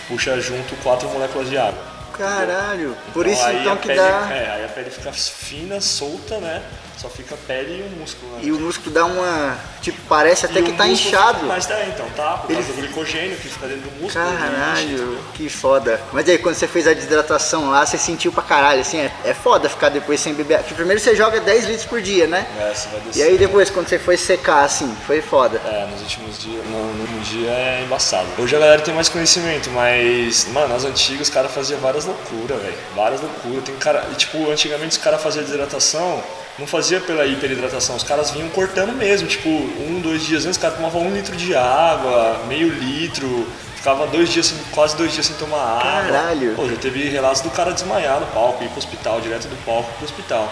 puxa 0.08 0.40
junto 0.40 0.76
quatro 0.82 1.10
moléculas 1.10 1.50
de 1.50 1.58
água. 1.58 1.89
Caralho. 2.20 2.98
Por 3.14 3.26
Então, 3.26 3.34
isso 3.50 3.50
então 3.62 3.78
que 3.78 3.88
pele, 3.88 4.00
dá. 4.00 4.30
É, 4.32 4.52
aí 4.52 4.66
a 4.66 4.68
pele 4.68 4.90
fica 4.90 5.12
fina, 5.14 5.80
solta, 5.80 6.38
né? 6.40 6.62
Só 7.00 7.08
fica 7.08 7.34
a 7.34 7.38
pele 7.48 7.80
e 7.80 7.82
o 7.96 7.98
músculo, 8.02 8.32
né? 8.34 8.40
E 8.44 8.52
o 8.52 8.60
músculo 8.60 8.92
dá 8.92 9.06
uma. 9.06 9.58
Tipo, 9.82 9.98
parece 10.10 10.46
até 10.46 10.60
E 10.60 10.64
que 10.64 10.74
tá 10.74 10.86
inchado. 10.86 11.36
fica- 11.40 11.46
Mas 11.48 11.66
tá, 11.66 11.82
então, 11.86 12.06
tá? 12.10 12.34
Por 12.40 12.52
Ele- 12.52 12.56
causa 12.62 12.74
do 12.74 12.78
glicogênio 12.82 13.38
que 13.38 13.48
fica 13.48 13.68
dentro 13.68 13.90
do 13.90 14.02
músculo. 14.02 14.26
Caralho, 14.38 15.18
que 15.34 15.48
foda. 15.48 16.02
Mas 16.12 16.28
aí, 16.28 16.38
quando 16.38 16.56
você 16.56 16.68
fez 16.68 16.86
a 16.88 16.94
desidratação 16.94 17.70
lá, 17.70 17.86
você 17.86 17.98
sentiu 17.98 18.34
pra 18.34 18.44
caralho, 18.44 18.82
assim, 18.82 18.98
é, 19.00 19.12
é 19.24 19.34
foda 19.34 19.70
ficar 19.70 19.88
depois 19.88 20.20
sem 20.20 20.34
beber. 20.34 20.58
Porque 20.60 20.74
primeiro 20.74 21.00
você 21.02 21.16
joga 21.16 21.40
10 21.40 21.66
litros 21.68 21.86
por 21.86 22.02
dia, 22.02 22.28
né? 22.28 22.46
É, 22.60 22.74
você 22.76 22.90
vai 22.90 23.00
E 23.00 23.04
descer. 23.04 23.24
aí 23.24 23.38
depois, 23.38 23.70
quando 23.70 23.88
você 23.88 23.98
foi 23.98 24.18
secar, 24.18 24.66
assim, 24.66 24.94
foi 25.08 25.22
foda. 25.22 25.62
É, 25.66 25.88
nos 25.90 26.02
últimos 26.02 26.38
dias, 26.38 26.66
no, 26.66 26.94
no 26.96 27.02
último 27.02 27.20
dia 27.22 27.50
é 27.50 27.82
embaçado. 27.86 28.28
Hoje 28.38 28.54
a 28.58 28.60
galera 28.60 28.82
tem 28.82 28.94
mais 28.94 29.08
conhecimento, 29.08 29.70
mas, 29.70 30.48
mano, 30.50 30.74
nas 30.74 30.84
antigas 30.84 31.30
os 31.30 31.34
caras 31.34 31.50
faziam 31.54 31.80
várias 31.80 32.04
loucuras, 32.04 32.62
velho. 32.62 32.76
Várias 32.94 33.22
loucuras. 33.22 33.64
Tem 33.64 33.76
cara, 33.78 34.06
e, 34.12 34.16
tipo, 34.16 34.52
antigamente 34.52 34.98
os 34.98 35.02
caras 35.02 35.24
faziam 35.24 35.46
desidratação, 35.46 36.22
não 36.58 36.68
fazia 36.90 37.00
pela 37.02 37.24
hiperidratação, 37.28 37.96
os 37.96 38.04
caras 38.04 38.32
vinham 38.32 38.50
cortando 38.50 38.94
mesmo, 38.94 39.28
tipo, 39.28 39.48
um, 39.48 40.02
dois 40.02 40.26
dias 40.26 40.46
antes, 40.46 40.58
os 40.58 40.62
caras 40.62 40.78
tomavam 40.78 41.04
um 41.04 41.14
litro 41.14 41.36
de 41.36 41.56
água, 41.56 42.42
meio 42.48 42.68
litro, 42.68 43.48
ficava 43.76 44.08
dois 44.08 44.30
dias, 44.30 44.52
quase 44.72 44.98
dois 44.98 45.14
dias 45.14 45.28
sem 45.28 45.36
tomar 45.36 45.60
água. 45.60 46.12
Caralho. 46.12 46.56
Pô, 46.56 46.68
já 46.68 46.76
teve 46.78 47.08
relatos 47.10 47.42
do 47.42 47.52
cara 47.52 47.74
desmaiar 47.74 48.20
no 48.20 48.26
palco, 48.28 48.64
ir 48.64 48.70
pro 48.70 48.80
hospital, 48.80 49.22
direto 49.22 49.48
do 49.48 49.56
palco 49.64 49.92
pro 49.98 50.06
hospital. 50.06 50.52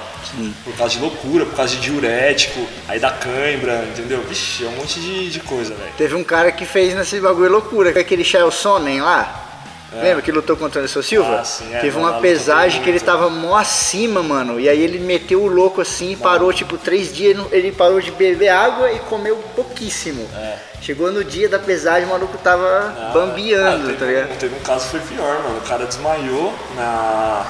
Por 0.63 0.75
causa 0.75 0.93
de 0.93 1.01
loucura, 1.01 1.43
por 1.43 1.55
causa 1.55 1.75
de 1.75 1.81
diurético, 1.81 2.67
aí 2.87 2.99
da 2.99 3.09
cãibra, 3.09 3.83
entendeu? 3.91 4.21
Vixe, 4.21 4.63
é 4.63 4.67
um 4.67 4.73
monte 4.73 4.99
de, 4.99 5.31
de 5.31 5.39
coisa, 5.39 5.73
velho. 5.73 5.91
Teve 5.97 6.13
um 6.13 6.23
cara 6.23 6.51
que 6.51 6.65
fez 6.65 6.93
nesse 6.93 7.19
bagulho 7.19 7.49
loucura, 7.49 7.91
que 7.91 7.97
é 7.97 8.01
aquele 8.01 8.23
Shael 8.23 8.51
Sonnen 8.51 9.01
lá. 9.01 9.46
Lembra 9.93 10.21
que 10.21 10.31
lutou 10.31 10.57
contra 10.57 10.79
o 10.79 10.81
Anderson 10.81 11.01
Silva? 11.01 11.35
É. 11.35 11.39
Ah, 11.39 11.43
sim, 11.45 11.73
é, 11.73 11.79
Teve 11.79 11.97
uma 11.97 12.19
pesagem 12.19 12.81
que 12.81 12.89
ele 12.89 12.97
muito. 12.97 13.05
tava 13.05 13.29
mó 13.29 13.55
acima, 13.55 14.21
mano. 14.21 14.59
E 14.59 14.67
aí 14.67 14.81
ele 14.81 14.99
meteu 14.99 15.41
o 15.41 15.47
louco 15.47 15.79
assim, 15.81 16.15
parou 16.17 16.51
tipo 16.51 16.77
três 16.77 17.13
dias, 17.15 17.37
ele 17.51 17.71
parou 17.71 18.01
de 18.01 18.11
beber 18.11 18.49
água 18.49 18.91
e 18.91 18.99
comeu 18.99 19.37
pouquíssimo. 19.55 20.27
É. 20.35 20.57
Chegou 20.81 21.11
no 21.11 21.23
dia 21.23 21.47
da 21.49 21.57
pesagem, 21.57 22.05
o 22.05 22.11
maluco 22.11 22.37
tava 22.37 22.65
Ah, 22.65 23.11
bambeando, 23.13 23.83
ah, 23.83 23.87
teve, 23.87 23.97
tá 23.97 24.05
ligado? 24.05 24.37
teve 24.37 24.55
um 24.55 24.59
caso 24.59 24.85
que 24.85 24.91
foi 24.91 24.99
pior, 25.15 25.41
mano. 25.43 25.57
O 25.57 25.61
cara 25.67 25.85
desmaiou 25.85 26.53
na, 26.75 27.45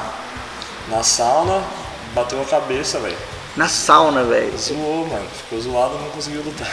na 0.90 1.04
sauna, 1.04 1.62
bateu 2.14 2.40
a 2.42 2.46
cabeça, 2.46 3.00
velho. 3.00 3.18
Na 3.56 3.68
sauna, 3.68 4.24
velho. 4.24 4.56
Zoou, 4.58 5.08
mano. 5.08 5.26
Ficou 5.36 5.60
zoado 5.60 5.98
não 5.98 6.10
conseguiu 6.12 6.42
lutar. 6.44 6.72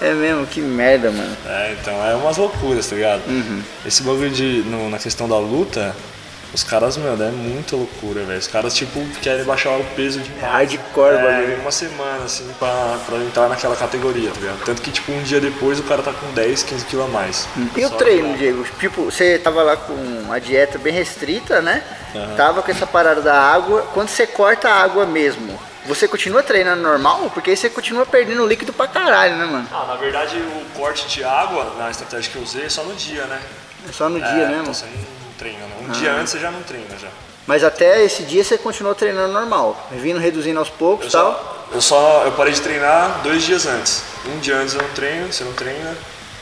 É 0.00 0.12
mesmo, 0.12 0.46
que 0.46 0.60
merda, 0.60 1.10
mano. 1.10 1.36
É, 1.46 1.76
então 1.80 1.94
é 2.06 2.14
umas 2.14 2.36
loucuras, 2.36 2.86
tá 2.86 2.96
ligado? 2.96 3.22
Uhum. 3.26 3.62
Esse 3.84 4.02
bagulho 4.02 4.30
de, 4.30 4.62
no- 4.66 4.90
na 4.90 4.98
questão 4.98 5.26
da 5.28 5.38
luta, 5.38 5.94
os 6.52 6.62
caras, 6.62 6.96
meu, 6.96 7.12
é 7.14 7.30
muita 7.30 7.76
loucura, 7.76 8.22
velho. 8.24 8.38
Os 8.38 8.46
caras, 8.46 8.74
tipo, 8.74 9.04
querem 9.22 9.44
baixar 9.44 9.70
o 9.78 9.84
peso 9.96 10.20
de 10.20 10.30
É 10.40 10.46
hardcore, 10.46 11.14
é, 11.16 11.22
bagulho. 11.22 11.60
uma 11.60 11.70
semana, 11.72 12.24
assim, 12.24 12.46
pra, 12.58 12.98
pra 13.06 13.16
entrar 13.18 13.48
naquela 13.48 13.74
categoria, 13.76 14.30
tá 14.30 14.40
ligado? 14.40 14.64
Tanto 14.64 14.82
que, 14.82 14.90
tipo, 14.90 15.12
um 15.12 15.22
dia 15.22 15.40
depois 15.40 15.78
o 15.78 15.82
cara 15.82 16.02
tá 16.02 16.12
com 16.12 16.30
10, 16.32 16.62
15 16.62 16.84
quilos 16.86 17.06
a 17.06 17.08
mais. 17.08 17.48
E 17.76 17.84
o 17.84 17.90
treino, 17.90 18.32
que- 18.32 18.38
Diego? 18.38 18.66
Tipo, 18.78 19.04
você 19.06 19.38
tava 19.38 19.62
lá 19.62 19.76
com 19.76 20.30
a 20.30 20.38
dieta 20.38 20.78
bem 20.78 20.92
restrita, 20.92 21.60
né? 21.62 21.82
Uhum. 22.18 22.36
tava 22.36 22.62
com 22.62 22.70
essa 22.70 22.86
parada 22.86 23.20
da 23.20 23.34
água. 23.34 23.82
Quando 23.92 24.08
você 24.08 24.26
corta 24.26 24.68
a 24.68 24.82
água 24.82 25.06
mesmo, 25.06 25.58
você 25.86 26.08
continua 26.08 26.42
treinando 26.42 26.82
normal? 26.82 27.30
Porque 27.32 27.50
aí 27.50 27.56
você 27.56 27.70
continua 27.70 28.04
perdendo 28.04 28.46
líquido 28.46 28.72
pra 28.72 28.88
caralho, 28.88 29.36
né, 29.36 29.44
mano? 29.46 29.68
Ah, 29.72 29.84
na 29.86 29.94
verdade 29.96 30.36
o 30.36 30.78
corte 30.78 31.06
de 31.08 31.24
água, 31.24 31.74
na 31.78 31.90
estratégia 31.90 32.30
que 32.30 32.36
eu 32.36 32.42
usei, 32.42 32.64
é 32.64 32.68
só 32.68 32.82
no 32.82 32.94
dia, 32.94 33.24
né? 33.24 33.40
É 33.88 33.92
só 33.92 34.08
no 34.08 34.18
é, 34.18 34.20
dia, 34.20 34.48
né, 34.48 34.56
mano? 34.56 34.74
você 34.74 34.84
não 34.84 35.32
treina, 35.38 35.58
né? 35.58 35.76
Um 35.82 35.90
ah. 35.90 35.92
dia 35.92 36.12
antes 36.12 36.32
você 36.32 36.38
já 36.40 36.50
não 36.50 36.62
treina 36.62 36.98
já. 37.00 37.08
Mas 37.46 37.62
até 37.62 38.02
esse 38.02 38.24
dia 38.24 38.42
você 38.42 38.58
continuou 38.58 38.94
treinando 38.94 39.32
normal, 39.32 39.88
vindo 39.92 40.18
reduzindo 40.18 40.58
aos 40.58 40.68
poucos 40.68 41.06
e 41.06 41.10
tal? 41.10 41.32
Só, 41.32 41.66
eu 41.72 41.80
só 41.80 42.22
eu 42.24 42.32
parei 42.32 42.52
de 42.52 42.60
treinar 42.60 43.20
dois 43.22 43.44
dias 43.44 43.66
antes. 43.66 44.02
Um 44.26 44.40
dia 44.40 44.56
antes 44.56 44.74
eu 44.74 44.82
não 44.82 44.88
treino, 44.90 45.32
você 45.32 45.44
não 45.44 45.52
treina, 45.52 45.96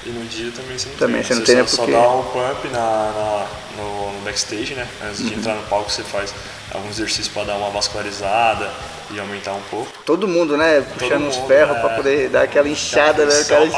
e 0.07 0.11
no 0.11 0.25
dia 0.27 0.53
também 0.53 0.79
você 0.79 0.89
não 0.89 0.97
também 0.97 1.23
treina. 1.23 1.25
Você 1.25 1.35
não 1.35 1.45
treina 1.45 1.67
só, 1.67 1.77
porque... 1.79 1.93
só 1.93 2.01
dá 2.01 2.11
um 2.11 2.23
pump 2.25 2.69
na, 2.69 2.79
na 2.79 3.47
no, 3.77 4.13
no, 4.13 4.21
backstage, 4.21 4.75
né? 4.75 4.87
Antes 5.03 5.21
uhum. 5.21 5.27
de 5.27 5.35
entrar 5.35 5.55
no 5.55 5.63
palco 5.65 5.91
você 5.91 6.03
faz 6.03 6.35
alguns 6.73 6.93
exercícios 6.93 7.29
para 7.29 7.45
dar 7.45 7.57
uma 7.57 7.69
vascularizada 7.71 8.71
e 9.11 9.19
aumentar 9.19 9.53
um 9.53 9.61
pouco. 9.71 9.91
Todo 10.05 10.29
mundo, 10.29 10.57
né? 10.57 10.85
Puxando 10.99 11.21
mundo, 11.21 11.29
uns 11.29 11.37
ferros 11.47 11.77
é... 11.77 11.81
para 11.81 11.91
poder 11.91 12.29
dar 12.29 12.43
aquela 12.43 12.69
inchada, 12.69 13.25
né? 13.25 13.45
Cara... 13.45 13.67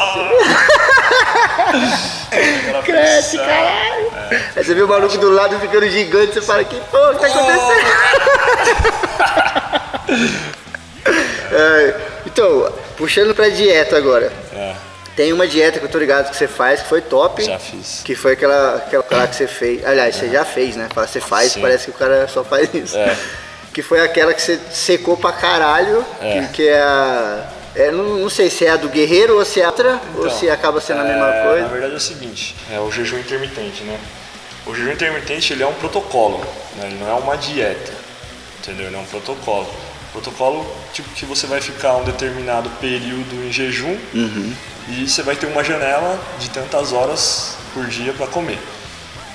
Cresce, 2.85 3.39
caralho! 3.39 4.13
É. 4.31 4.51
Aí 4.57 4.65
você 4.65 4.75
vê 4.75 4.83
o 4.83 4.89
maluco 4.89 5.17
do 5.19 5.31
lado 5.31 5.59
ficando 5.61 5.89
gigante, 5.89 6.35
você 6.35 6.43
fala, 6.43 6.65
que 6.65 6.81
porra 6.81 7.15
que 7.15 7.21
tá 7.21 7.27
acontecendo? 7.27 7.87
é, 11.53 11.95
então, 12.27 12.73
puxando 12.97 13.35
pra 13.35 13.49
dieta 13.49 13.97
agora. 13.97 14.33
É. 14.53 14.75
Tem 15.17 15.33
uma 15.33 15.49
dieta 15.49 15.79
que 15.79 15.87
eu 15.87 15.89
tô 15.89 15.99
ligado 15.99 16.31
que 16.31 16.37
você 16.37 16.47
faz, 16.47 16.83
que 16.83 16.89
foi 16.89 17.01
top. 17.01 17.43
Já 17.43 17.59
fiz. 17.59 18.03
Que 18.05 18.15
foi 18.15 18.33
aquela, 18.33 18.77
aquela 18.77 19.27
que 19.27 19.35
você 19.35 19.47
fez. 19.47 19.83
Aliás, 19.83 20.15
é. 20.15 20.19
você 20.19 20.29
já 20.29 20.45
fez, 20.45 20.77
né? 20.77 20.89
Você 20.95 21.21
faz, 21.21 21.53
Sim. 21.53 21.63
parece 21.63 21.87
que 21.87 21.91
o 21.91 21.95
cara 21.95 22.29
só 22.29 22.45
faz 22.45 22.73
isso. 22.75 22.99
É. 22.99 23.17
Que 23.73 23.81
foi 23.81 24.01
aquela 24.01 24.35
que 24.35 24.43
você 24.43 24.61
secou 24.71 25.17
pra 25.17 25.33
caralho, 25.33 26.05
é. 26.21 26.43
que, 26.43 26.49
que 26.49 26.69
é 26.69 26.79
a. 26.79 27.49
É, 27.75 27.91
não, 27.91 28.19
não, 28.19 28.31
sei 28.31 28.49
se 28.49 28.65
é 28.65 28.71
a 28.71 28.77
do 28.77 28.89
guerreiro 28.89 29.37
ou 29.37 29.45
se 29.45 29.61
é 29.61 29.67
outra, 29.67 30.01
então, 30.11 30.25
ou 30.25 30.31
se 30.31 30.49
acaba 30.49 30.81
sendo 30.81 31.01
a 31.01 31.05
mesma 31.05 31.29
é, 31.29 31.43
coisa. 31.43 31.63
Na 31.63 31.69
verdade 31.69 31.93
é 31.93 31.97
o 31.97 32.01
seguinte, 32.01 32.57
é 32.73 32.81
o 32.81 32.91
jejum 32.91 33.19
intermitente, 33.19 33.85
né? 33.85 33.99
O 34.67 34.75
jejum 34.75 34.93
intermitente 34.93 35.53
ele 35.53 35.63
é 35.63 35.67
um 35.67 35.75
protocolo, 35.75 36.39
né? 36.77 36.87
ele 36.87 36.97
não 36.99 37.09
é 37.09 37.13
uma 37.13 37.37
dieta, 37.37 37.93
entendeu? 38.61 38.87
Ele 38.87 38.97
é 38.97 38.99
um 38.99 39.05
protocolo. 39.05 39.69
Protocolo 40.11 40.67
tipo 40.95 41.11
que 41.11 41.27
você 41.27 41.47
vai 41.47 41.61
ficar 41.61 41.97
um 41.97 42.05
determinado 42.05 42.71
período 42.81 43.47
em 43.47 43.53
jejum 43.53 43.99
uhum. 44.15 44.55
E 44.89 45.09
você 45.09 45.23
vai 45.23 45.37
ter 45.37 45.47
uma 45.47 45.65
janela 45.65 46.19
de 46.39 46.51
tantas 46.51 46.93
horas 46.93 47.57
por 47.75 47.87
dia 47.87 48.13
para 48.13 48.27
comer. 48.27 48.59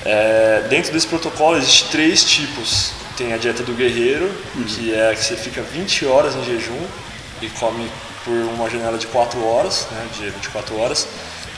É, 0.06 0.66
dentro 0.70 0.92
desse 0.92 1.08
protocolo 1.08 1.58
existem 1.58 1.90
três 1.90 2.24
tipos. 2.24 2.94
Tem 3.18 3.34
a 3.34 3.38
dieta 3.38 3.62
do 3.62 3.74
guerreiro, 3.74 4.32
uhum. 4.56 4.64
que 4.64 4.94
é 4.96 5.14
que 5.14 5.24
você 5.24 5.36
fica 5.36 5.62
20 5.62 6.06
horas 6.06 6.36
em 6.36 6.44
jejum 6.44 6.88
e 7.42 7.50
come 7.50 7.90
por 8.24 8.34
uma 8.34 8.70
janela 8.70 8.98
de 8.98 9.08
4 9.08 9.44
horas, 9.46 9.88
né, 9.92 10.08
de 10.18 10.30
24 10.30 10.80
horas. 10.80 11.08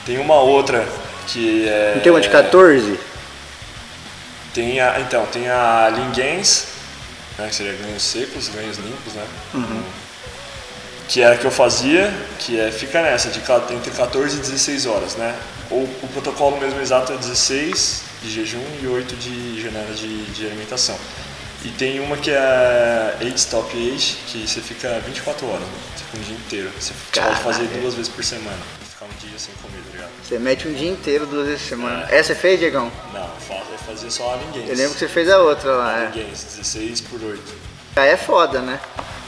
Tem 0.05 0.17
uma 0.17 0.39
outra 0.39 0.85
que 1.27 1.67
é. 1.67 1.93
Não 1.95 2.01
tem 2.01 2.11
uma 2.11 2.21
de 2.21 2.29
14? 2.29 2.99
Tem 4.53 4.79
a, 4.79 4.99
então, 4.99 5.25
tem 5.27 5.49
a 5.49 5.89
Lingens, 5.89 6.67
né, 7.37 7.47
que 7.47 7.55
seria 7.55 7.73
ganhos 7.73 8.03
secos, 8.03 8.49
ganhos 8.49 8.77
limpos, 8.77 9.13
né? 9.13 9.25
Uhum. 9.53 9.83
Que 11.07 11.21
é 11.21 11.33
a 11.33 11.37
que 11.37 11.45
eu 11.45 11.51
fazia, 11.51 12.13
que 12.39 12.59
é 12.59 12.71
fica 12.71 13.01
nessa, 13.01 13.29
de 13.29 13.39
entre 13.73 13.91
14 13.91 14.37
e 14.37 14.39
16 14.39 14.85
horas, 14.85 15.15
né? 15.15 15.35
Ou 15.69 15.83
o 15.83 16.07
protocolo 16.13 16.57
mesmo 16.59 16.79
exato 16.79 17.13
é 17.13 17.17
16 17.17 18.03
de 18.21 18.31
jejum 18.31 18.63
e 18.81 18.87
8 18.87 19.15
de 19.15 19.61
janela 19.61 19.93
de, 19.93 20.25
de 20.31 20.45
alimentação. 20.45 20.97
E 21.65 21.69
tem 21.69 21.99
uma 22.01 22.17
que 22.17 22.29
é 22.29 23.17
8 23.21 23.37
Stop 23.37 23.71
Age, 23.71 24.17
que 24.27 24.47
você 24.47 24.59
fica 24.59 24.99
24 25.05 25.47
horas, 25.47 25.61
né? 25.61 25.67
você 25.95 26.03
fica 26.03 26.17
um 26.17 26.21
dia 26.21 26.35
inteiro. 26.35 26.71
Você 26.77 26.93
pode 27.13 27.39
fazer 27.39 27.67
duas 27.79 27.93
vezes 27.93 28.11
por 28.11 28.23
semana, 28.23 28.57
ficar 28.89 29.05
um 29.05 29.27
dia 29.27 29.39
sem 29.39 29.53
comer, 29.55 29.77
tá 29.77 29.91
ligado? 29.91 30.11
Você 30.23 30.39
mete 30.39 30.67
um 30.67 30.73
dia 30.73 30.89
inteiro, 30.89 31.25
duas 31.25 31.47
vezes 31.47 31.61
por 31.61 31.69
semana. 31.69 32.07
É. 32.09 32.17
Essa 32.17 32.33
você 32.33 32.39
fez, 32.39 32.59
Diegão? 32.59 32.91
Não, 33.13 33.21
eu 33.21 33.77
fazia 33.77 34.11
só 34.11 34.33
a 34.33 34.37
ninguém. 34.37 34.67
Eu 34.67 34.75
lembro 34.75 34.93
que 34.93 34.99
você 34.99 35.07
fez 35.07 35.29
a 35.29 35.39
outra 35.39 35.71
lá. 35.71 35.99
É. 35.99 36.05
Ninguém, 36.07 36.29
16 36.29 37.01
por 37.01 37.23
8. 37.23 37.41
Já 37.95 38.05
é 38.05 38.17
foda, 38.17 38.61
né? 38.61 38.79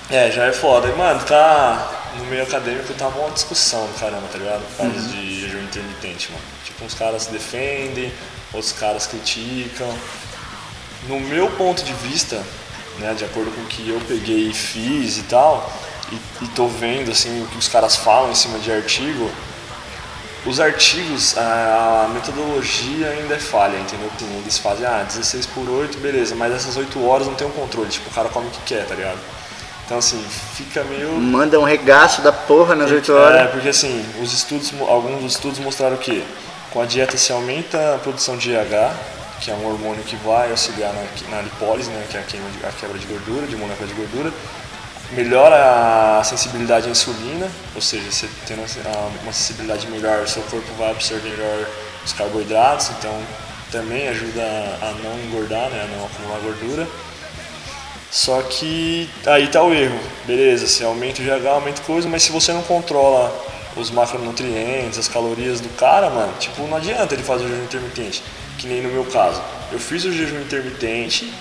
É, 0.09 0.31
já 0.31 0.45
é 0.45 0.51
foda. 0.51 0.87
E, 0.87 0.95
mano, 0.95 1.21
tá. 1.25 2.01
No 2.17 2.25
meio 2.25 2.43
acadêmico 2.43 2.93
tá 2.93 3.09
uma 3.09 3.29
discussão 3.31 3.85
do 3.87 3.99
caramba, 3.99 4.25
tá 4.31 4.37
ligado? 4.37 4.61
Por 4.61 4.77
causa 4.77 4.97
uhum. 4.97 5.07
de 5.07 5.41
jejum 5.41 5.61
intermitente, 5.63 6.31
mano. 6.31 6.43
Tipo, 6.63 6.85
uns 6.85 6.93
caras 6.93 7.25
defendem, 7.25 8.13
outros 8.53 8.71
caras 8.71 9.05
criticam 9.05 9.93
no 11.07 11.19
meu 11.19 11.49
ponto 11.51 11.83
de 11.83 11.93
vista, 11.93 12.41
né, 12.99 13.13
de 13.13 13.23
acordo 13.25 13.51
com 13.51 13.61
o 13.61 13.65
que 13.65 13.89
eu 13.89 13.99
peguei 14.07 14.49
e 14.49 14.53
fiz 14.53 15.17
e 15.17 15.23
tal, 15.23 15.71
e, 16.11 16.45
e 16.45 16.47
tô 16.49 16.67
vendo 16.67 17.11
assim 17.11 17.43
o 17.43 17.47
que 17.47 17.57
os 17.57 17.67
caras 17.67 17.95
falam 17.95 18.31
em 18.31 18.35
cima 18.35 18.59
de 18.59 18.71
artigo, 18.71 19.29
os 20.45 20.59
artigos, 20.59 21.35
a, 21.37 22.09
metodologia 22.13 23.09
ainda 23.09 23.35
é 23.35 23.39
falha, 23.39 23.77
entendeu? 23.77 24.11
Eles 24.39 24.59
fazem, 24.59 24.85
ah, 24.85 25.03
16 25.03 25.47
por 25.47 25.67
8, 25.67 25.97
beleza, 25.97 26.35
mas 26.35 26.53
essas 26.53 26.77
8 26.77 27.03
horas 27.03 27.25
não 27.25 27.33
tem 27.33 27.47
um 27.47 27.51
controle, 27.51 27.89
tipo, 27.89 28.09
o 28.09 28.13
cara 28.13 28.29
come 28.29 28.47
o 28.47 28.51
que 28.51 28.61
quer, 28.61 28.85
tá 28.85 28.93
ligado? 28.93 29.19
Então, 29.85 29.99
assim, 29.99 30.23
fica 30.55 30.83
meio. 30.83 31.11
Manda 31.11 31.59
um 31.59 31.63
regaço 31.63 32.21
da 32.21 32.31
porra 32.31 32.75
nas 32.75 32.91
8 32.91 33.13
horas. 33.13 33.41
É, 33.41 33.47
porque 33.47 33.69
assim, 33.69 34.03
os 34.21 34.33
estudos, 34.33 34.73
alguns 34.81 35.23
estudos 35.31 35.59
mostraram 35.59 35.95
que 35.97 36.23
com 36.71 36.81
a 36.81 36.85
dieta 36.85 37.17
se 37.17 37.31
aumenta 37.31 37.95
a 37.95 37.99
produção 37.99 38.35
de 38.35 38.51
IH, 38.51 38.93
que 39.39 39.51
é 39.51 39.53
um 39.53 39.65
hormônio 39.67 40.03
que 40.03 40.15
vai 40.17 40.49
auxiliar 40.49 40.91
na, 40.93 41.35
na 41.35 41.41
lipólise, 41.41 41.89
né, 41.89 42.05
que 42.09 42.17
é 42.17 42.19
a, 42.19 42.23
queima 42.23 42.49
de, 42.49 42.65
a 42.65 42.71
quebra 42.71 42.97
de 42.97 43.05
gordura, 43.05 43.45
de 43.45 43.55
molécula 43.55 43.87
de 43.87 43.93
gordura, 43.93 44.33
melhora 45.11 46.19
a 46.19 46.23
sensibilidade 46.23 46.87
à 46.87 46.91
insulina, 46.91 47.47
ou 47.75 47.81
seja, 47.81 48.11
você 48.11 48.27
tendo 48.47 48.61
uma 49.21 49.33
sensibilidade 49.33 49.87
melhor, 49.87 50.27
seu 50.27 50.41
corpo 50.43 50.67
vai 50.77 50.91
absorver 50.91 51.29
melhor 51.29 51.67
os 52.03 52.11
carboidratos, 52.11 52.89
então 52.97 53.17
também 53.71 54.07
ajuda 54.07 54.41
a 54.81 54.95
não 55.03 55.19
engordar, 55.25 55.69
né, 55.69 55.83
a 55.83 55.95
não 55.95 56.05
acumular 56.05 56.39
gordura. 56.39 56.87
Só 58.11 58.41
que 58.43 59.09
aí 59.25 59.47
tá 59.47 59.61
o 59.61 59.73
erro, 59.73 59.99
beleza, 60.25 60.67
você 60.67 60.83
aumenta 60.83 61.21
o 61.21 61.25
GH, 61.25 61.47
aumenta 61.47 61.81
coisa, 61.81 62.07
mas 62.07 62.23
se 62.23 62.31
você 62.31 62.53
não 62.53 62.61
controla 62.61 63.33
os 63.75 63.91
macronutrientes, 63.91 64.97
as 64.97 65.07
calorias 65.07 65.59
do 65.59 65.69
cara, 65.75 66.09
mano, 66.09 66.33
tipo, 66.39 66.61
não 66.67 66.77
adianta 66.77 67.13
ele 67.13 67.23
fazer 67.23 67.45
o 67.45 67.49
jejum 67.49 67.63
intermitente 67.63 68.23
que 68.57 68.67
nem 68.67 68.81
no 68.81 68.89
meu 68.89 69.05
caso. 69.05 69.41
Eu 69.71 69.79
fiz 69.79 70.03
o 70.05 70.11
jejum 70.11 70.39
intermitente 70.41 71.31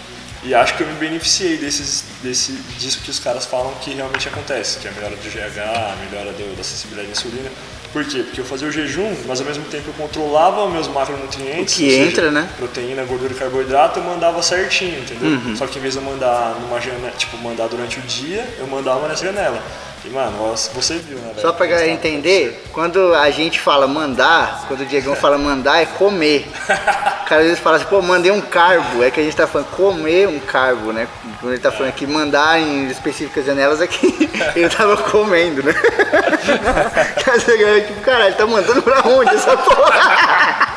e 0.42 0.54
acho 0.54 0.76
que 0.76 0.82
eu 0.82 0.86
me 0.86 0.94
beneficiei 0.94 1.56
desses, 1.56 2.04
desse, 2.22 2.52
disso 2.78 3.00
que 3.00 3.10
os 3.10 3.18
caras 3.18 3.46
falam 3.46 3.72
que 3.80 3.94
realmente 3.94 4.28
acontece, 4.28 4.78
que 4.78 4.86
é 4.86 4.90
a 4.90 4.94
melhora 4.94 5.16
do 5.16 5.30
GH, 5.30 5.58
a 5.58 5.96
melhora 6.04 6.32
do, 6.32 6.56
da 6.56 6.62
sensibilidade 6.62 7.08
à 7.08 7.12
insulina. 7.12 7.50
Por 7.94 8.04
quê? 8.04 8.24
Porque 8.24 8.40
eu 8.40 8.44
fazia 8.44 8.66
o 8.66 8.72
jejum, 8.72 9.16
mas 9.24 9.38
ao 9.38 9.46
mesmo 9.46 9.64
tempo 9.66 9.84
eu 9.88 9.94
controlava 9.94 10.68
meus 10.68 10.88
macronutrientes. 10.88 11.74
O 11.74 11.76
que 11.78 11.94
entra, 11.94 12.28
né? 12.28 12.48
Proteína, 12.56 13.04
gordura 13.04 13.32
e 13.32 13.36
carboidrato, 13.36 14.00
eu 14.00 14.04
mandava 14.04 14.42
certinho, 14.42 14.98
entendeu? 14.98 15.30
Uhum. 15.30 15.54
Só 15.54 15.64
que 15.68 15.78
em 15.78 15.80
vez 15.80 15.94
de 15.94 16.00
eu 16.00 16.04
mandar 16.04 16.56
numa 16.60 16.80
janela, 16.80 17.12
tipo, 17.16 17.38
mandar 17.38 17.68
durante 17.68 18.00
o 18.00 18.02
dia, 18.02 18.44
eu 18.58 18.66
mandava 18.66 19.06
nessa 19.06 19.24
janela. 19.24 19.62
E, 20.04 20.10
mano, 20.10 20.54
você 20.74 20.98
viu, 20.98 21.16
né? 21.16 21.32
Só 21.38 21.50
pra 21.52 21.64
galera 21.66 21.88
entender, 21.88 22.62
quando 22.72 23.14
a 23.14 23.30
gente 23.30 23.58
fala 23.58 23.86
mandar, 23.86 24.64
quando 24.68 24.80
o 24.80 24.86
Diegão 24.86 25.16
fala 25.16 25.38
mandar, 25.38 25.80
é 25.80 25.86
comer. 25.86 26.46
O 27.24 27.26
cara 27.26 27.40
às 27.40 27.46
vezes 27.46 27.62
fala 27.62 27.76
assim, 27.76 27.86
pô, 27.86 28.02
mandei 28.02 28.30
um 28.30 28.40
carbo. 28.42 29.02
É 29.02 29.10
que 29.10 29.18
a 29.18 29.22
gente 29.22 29.34
tá 29.34 29.46
falando 29.46 29.68
comer 29.68 30.28
um 30.28 30.38
carbo, 30.38 30.92
né? 30.92 31.08
Quando 31.40 31.54
ele 31.54 31.62
tá 31.62 31.72
falando 31.72 31.88
aqui 31.88 32.06
mandar 32.06 32.60
em 32.60 32.86
específicas 32.88 33.46
janelas, 33.46 33.80
é 33.80 33.86
que 33.86 34.28
ele 34.54 34.68
tava 34.68 34.94
comendo, 34.98 35.62
né? 35.62 35.72
Mas 37.26 37.48
a 37.48 37.56
galera, 37.56 37.80
tipo, 37.80 37.98
caralho, 38.02 38.34
tá 38.34 38.46
mandando 38.46 38.82
pra 38.82 39.00
onde 39.08 39.34
essa 39.34 39.56
porra? 39.56 40.68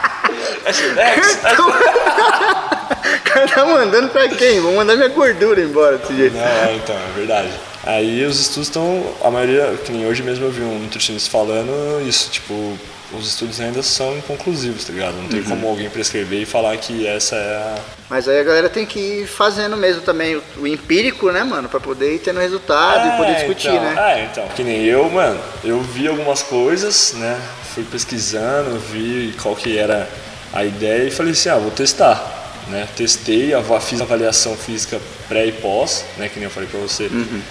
É? 0.96 2.77
O 3.18 3.30
cara 3.30 3.48
tá 3.48 3.66
mandando 3.66 4.10
pra 4.10 4.28
quem? 4.30 4.60
Vou 4.60 4.74
mandar 4.74 4.96
minha 4.96 5.10
gordura 5.10 5.62
embora 5.62 5.98
desse 5.98 6.16
jeito. 6.16 6.36
Não, 6.36 6.76
então, 6.76 6.96
é 6.96 7.18
verdade. 7.18 7.50
Aí 7.84 8.26
os 8.26 8.40
estudos 8.40 8.68
estão, 8.68 9.04
a 9.24 9.30
maioria, 9.30 9.78
que 9.86 9.92
nem 9.92 10.06
hoje 10.06 10.24
mesmo 10.24 10.46
eu 10.46 10.52
vi 10.52 10.62
um 10.62 10.80
nutricionista 10.80 11.30
falando 11.30 11.72
isso, 12.08 12.30
tipo, 12.32 12.78
os 13.14 13.28
estudos 13.28 13.62
ainda 13.62 13.82
são 13.82 14.18
inconclusivos, 14.18 14.84
tá 14.84 14.92
ligado? 14.92 15.16
Não 15.16 15.30
tem 15.30 15.40
uhum. 15.40 15.46
como 15.46 15.68
alguém 15.68 15.90
prescrever 15.90 16.42
e 16.42 16.46
falar 16.46 16.76
que 16.78 17.08
essa 17.08 17.36
é 17.36 17.56
a. 17.56 17.76
Mas 18.10 18.28
aí 18.28 18.40
a 18.40 18.44
galera 18.44 18.70
tem 18.70 18.86
que 18.86 19.00
ir 19.00 19.28
fazendo 19.28 19.78
mesmo 19.78 20.02
também 20.02 20.36
o, 20.36 20.44
o 20.58 20.68
empírico, 20.68 21.32
né, 21.32 21.44
mano? 21.44 21.70
Pra 21.70 21.80
poder 21.80 22.16
ir 22.16 22.20
tendo 22.20 22.40
resultado 22.40 23.08
é, 23.10 23.14
e 23.14 23.18
poder 23.18 23.36
discutir, 23.36 23.70
então, 23.70 23.82
né? 23.82 24.20
É, 24.20 24.24
então. 24.26 24.48
Que 24.50 24.64
nem 24.64 24.84
eu, 24.84 25.10
mano, 25.10 25.40
eu 25.64 25.80
vi 25.80 26.08
algumas 26.08 26.44
coisas, 26.44 27.14
né? 27.14 27.40
Fui 27.74 27.84
pesquisando, 27.84 28.78
vi 28.80 29.34
qual 29.42 29.56
que 29.56 29.78
era 29.78 30.10
a 30.52 30.66
ideia 30.66 31.08
e 31.08 31.12
falei 31.12 31.32
assim, 31.32 31.50
ah, 31.50 31.58
vou 31.58 31.72
testar. 31.72 32.37
Né? 32.70 32.88
Testei, 32.96 33.52
fiz 33.82 34.02
avaliação 34.02 34.56
física 34.58 35.00
pré 35.30 35.46
e 35.46 35.52
pós, 35.54 36.04
né? 36.18 36.28
Que 36.28 36.40
nem 36.40 36.46
eu 36.46 36.52
falei 36.52 36.68
pra 36.68 36.80
você. 36.80 37.04
Uhum 37.08 37.42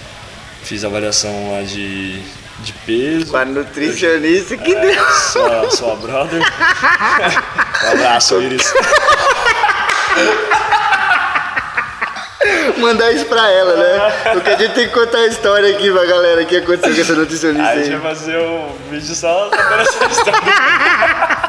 Fiz 0.67 0.83
avaliação 0.83 1.53
lá 1.53 1.61
de, 1.61 2.19
de 2.59 2.73
peso. 2.85 3.27
Com 3.27 3.37
a 3.37 3.45
nutricionista 3.45 4.53
eu, 4.55 4.57
que 4.59 4.75
é, 4.75 4.81
deu. 4.81 5.09
Sua, 5.11 5.71
sua 5.71 5.95
brother. 5.95 6.41
um 7.85 7.91
abraço, 7.93 8.41
Iris. 8.41 8.73
Mandar 12.79 13.11
isso 13.13 13.25
pra 13.25 13.49
ela, 13.49 13.75
né? 13.77 14.11
Porque 14.33 14.49
a 14.49 14.57
gente 14.57 14.73
tem 14.73 14.87
que 14.87 14.93
contar 14.93 15.19
a 15.19 15.27
história 15.27 15.73
aqui 15.73 15.89
pra 15.89 16.05
galera 16.05 16.43
que 16.43 16.57
aconteceu 16.57 16.93
com 16.93 17.01
essa 17.01 17.15
nutricionista 17.15 17.69
Aí 17.69 17.79
a 17.79 17.83
gente 17.83 17.95
vai 17.95 18.13
fazer 18.13 18.37
um 18.37 18.75
vídeo 18.89 19.15
só 19.15 19.49
contando 19.49 19.81
essa 19.81 20.05
história. 20.05 21.46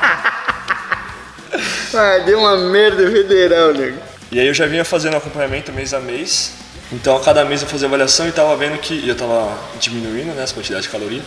Ah, 1.99 2.19
deu 2.19 2.38
uma 2.38 2.57
merda 2.57 3.11
federal, 3.11 3.73
nego. 3.75 3.99
E 4.31 4.38
aí 4.38 4.47
eu 4.47 4.55
já 4.55 4.67
vinha 4.67 4.85
fazendo 4.85 5.17
acompanhamento 5.17 5.73
mês 5.73 5.93
a 5.93 5.99
mês. 5.99 6.52
Então 6.93 7.17
a 7.17 7.21
cada 7.21 7.45
mês 7.45 7.61
eu 7.61 7.69
fazia 7.69 7.88
avaliação 7.88 8.28
e 8.28 8.31
tava 8.31 8.57
vendo 8.57 8.78
que 8.78 9.07
eu 9.07 9.17
tava 9.17 9.59
diminuindo 9.81 10.33
né, 10.33 10.45
essa 10.45 10.55
quantidade 10.55 10.85
de 10.85 10.88
caloria 10.90 11.23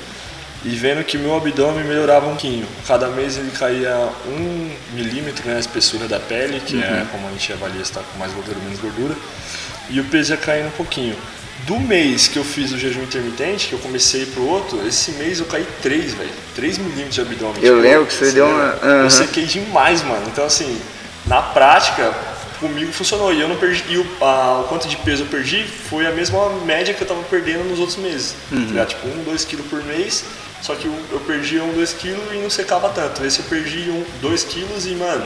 e 0.63 0.69
vendo 0.69 1.03
que 1.03 1.17
meu 1.17 1.35
abdômen 1.35 1.83
melhorava 1.83 2.27
um 2.27 2.29
pouquinho. 2.29 2.65
Cada 2.87 3.07
mês 3.09 3.37
ele 3.37 3.51
caía 3.51 4.09
um 4.27 4.71
milímetro 4.93 5.45
né, 5.45 5.57
a 5.57 5.59
espessura 5.59 6.07
da 6.07 6.19
pele, 6.19 6.61
que 6.61 6.81
é 6.81 7.05
como 7.11 7.27
a 7.27 7.31
gente 7.31 7.51
avalia 7.51 7.83
se 7.83 7.91
tá 7.91 8.01
com 8.01 8.17
mais 8.17 8.31
gordura 8.31 8.57
ou 8.57 8.63
menos 8.63 8.79
gordura, 8.79 9.15
e 9.89 9.99
o 9.99 10.05
peso 10.05 10.31
ia 10.31 10.37
caindo 10.37 10.67
um 10.67 10.77
pouquinho. 10.77 11.15
Do 11.65 11.79
mês 11.79 12.27
que 12.27 12.37
eu 12.37 12.43
fiz 12.43 12.71
o 12.71 12.77
jejum 12.77 13.03
intermitente, 13.03 13.67
que 13.67 13.73
eu 13.73 13.79
comecei 13.79 14.25
pro 14.25 14.43
outro, 14.47 14.85
esse 14.87 15.11
mês 15.11 15.39
eu 15.39 15.45
caí 15.45 15.65
3, 15.81 16.13
velho. 16.13 16.29
3 16.55 16.77
milímetros 16.79 17.15
de 17.15 17.21
abdômen. 17.21 17.63
Eu 17.63 17.79
lembro 17.79 18.05
que 18.07 18.13
você 18.13 18.31
deu 18.31 18.45
uma- 18.47 18.71
lembra? 18.73 18.79
Aham. 18.87 19.03
Eu 19.03 19.09
sequei 19.11 19.45
demais, 19.45 20.01
mano. 20.01 20.23
Então, 20.27 20.43
assim, 20.43 20.81
na 21.27 21.41
prática, 21.41 22.11
comigo 22.59 22.91
funcionou. 22.91 23.31
E 23.33 23.39
eu 23.41 23.47
não 23.47 23.55
perdi. 23.57 23.83
E 23.89 23.97
o, 23.97 24.07
a- 24.21 24.61
o 24.61 24.63
quanto 24.69 24.87
de 24.87 24.95
peso 24.97 25.23
eu 25.23 25.27
perdi 25.27 25.63
foi 25.63 26.07
a 26.07 26.11
mesma 26.11 26.49
média 26.65 26.93
que 26.93 27.03
eu 27.03 27.07
tava 27.07 27.21
perdendo 27.23 27.63
nos 27.69 27.79
outros 27.79 27.97
meses. 27.97 28.35
Uhum. 28.51 28.73
Tá? 28.75 28.85
Tipo, 28.85 29.07
1, 29.07 29.23
2 29.23 29.45
quilos 29.45 29.65
por 29.67 29.83
mês. 29.83 30.23
Só 30.63 30.73
que 30.75 30.85
eu, 30.85 30.95
eu 31.11 31.19
perdia 31.21 31.63
1, 31.63 31.73
2 31.73 31.93
quilos 31.93 32.23
e 32.33 32.37
não 32.37 32.49
secava 32.49 32.89
tanto. 32.89 33.23
Esse 33.23 33.39
eu 33.39 33.45
perdi 33.45 33.89
1, 33.89 34.03
2 34.19 34.43
quilos 34.43 34.85
e, 34.87 34.91
mano, 34.95 35.25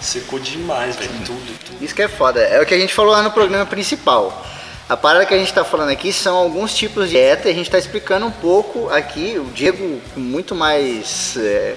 secou 0.00 0.38
demais, 0.40 0.96
velho. 0.96 1.10
Tudo, 1.24 1.58
tudo. 1.64 1.84
Isso 1.84 1.94
que 1.94 2.02
é 2.02 2.08
foda. 2.08 2.40
É 2.40 2.60
o 2.60 2.66
que 2.66 2.74
a 2.74 2.78
gente 2.78 2.92
falou 2.94 3.12
lá 3.12 3.22
no 3.22 3.30
programa 3.30 3.64
principal. 3.66 4.44
A 4.88 4.96
parada 4.96 5.26
que 5.26 5.34
a 5.34 5.38
gente 5.38 5.52
tá 5.52 5.64
falando 5.64 5.90
aqui 5.90 6.12
são 6.12 6.34
alguns 6.36 6.74
tipos 6.74 7.06
de 7.06 7.10
dieta 7.16 7.48
e 7.48 7.52
a 7.52 7.54
gente 7.54 7.70
tá 7.70 7.78
explicando 7.78 8.24
um 8.24 8.30
pouco 8.30 8.88
aqui. 8.88 9.36
O 9.38 9.44
Diego 9.52 10.00
com 10.14 10.20
muito 10.20 10.54
mais 10.54 11.36
é, 11.36 11.74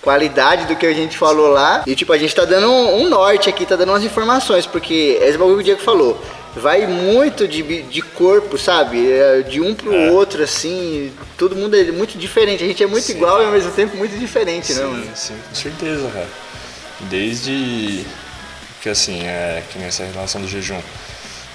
qualidade 0.00 0.66
do 0.66 0.76
que 0.76 0.86
a 0.86 0.92
gente 0.94 1.18
falou 1.18 1.48
lá. 1.48 1.82
E 1.84 1.96
tipo, 1.96 2.12
a 2.12 2.18
gente 2.18 2.32
tá 2.32 2.44
dando 2.44 2.70
um, 2.70 3.02
um 3.02 3.08
norte 3.08 3.48
aqui, 3.48 3.66
tá 3.66 3.74
dando 3.74 3.88
umas 3.88 4.04
informações, 4.04 4.66
porque 4.66 5.18
esse 5.20 5.36
bagulho 5.36 5.56
que 5.56 5.62
o 5.62 5.64
Diego 5.64 5.80
falou. 5.80 6.20
Vai 6.56 6.86
muito 6.86 7.48
de, 7.48 7.82
de 7.82 8.00
corpo, 8.00 8.56
sabe? 8.56 9.10
É, 9.10 9.42
De 9.42 9.60
um 9.60 9.74
pro 9.74 9.92
É. 9.92 10.10
outro, 10.12 10.40
assim. 10.40 11.12
Todo 11.36 11.56
mundo 11.56 11.74
é 11.76 11.82
muito 11.90 12.16
diferente. 12.16 12.62
A 12.62 12.66
gente 12.68 12.80
é 12.80 12.86
muito 12.86 13.02
Sim. 13.06 13.14
igual 13.16 13.42
e 13.42 13.46
ao 13.46 13.50
mesmo 13.50 13.72
tempo 13.72 13.96
muito 13.96 14.16
diferente, 14.16 14.72
né, 14.72 14.84
mano? 14.84 15.02
Sim, 15.06 15.10
sim, 15.16 15.34
com 15.48 15.54
certeza, 15.56 16.08
cara. 16.12 16.28
Desde 17.00 18.04
que 18.80 18.88
assim, 18.88 19.26
é 19.26 19.64
que 19.72 19.78
nessa 19.80 20.04
relação 20.04 20.40
do 20.40 20.46
jejum. 20.46 20.78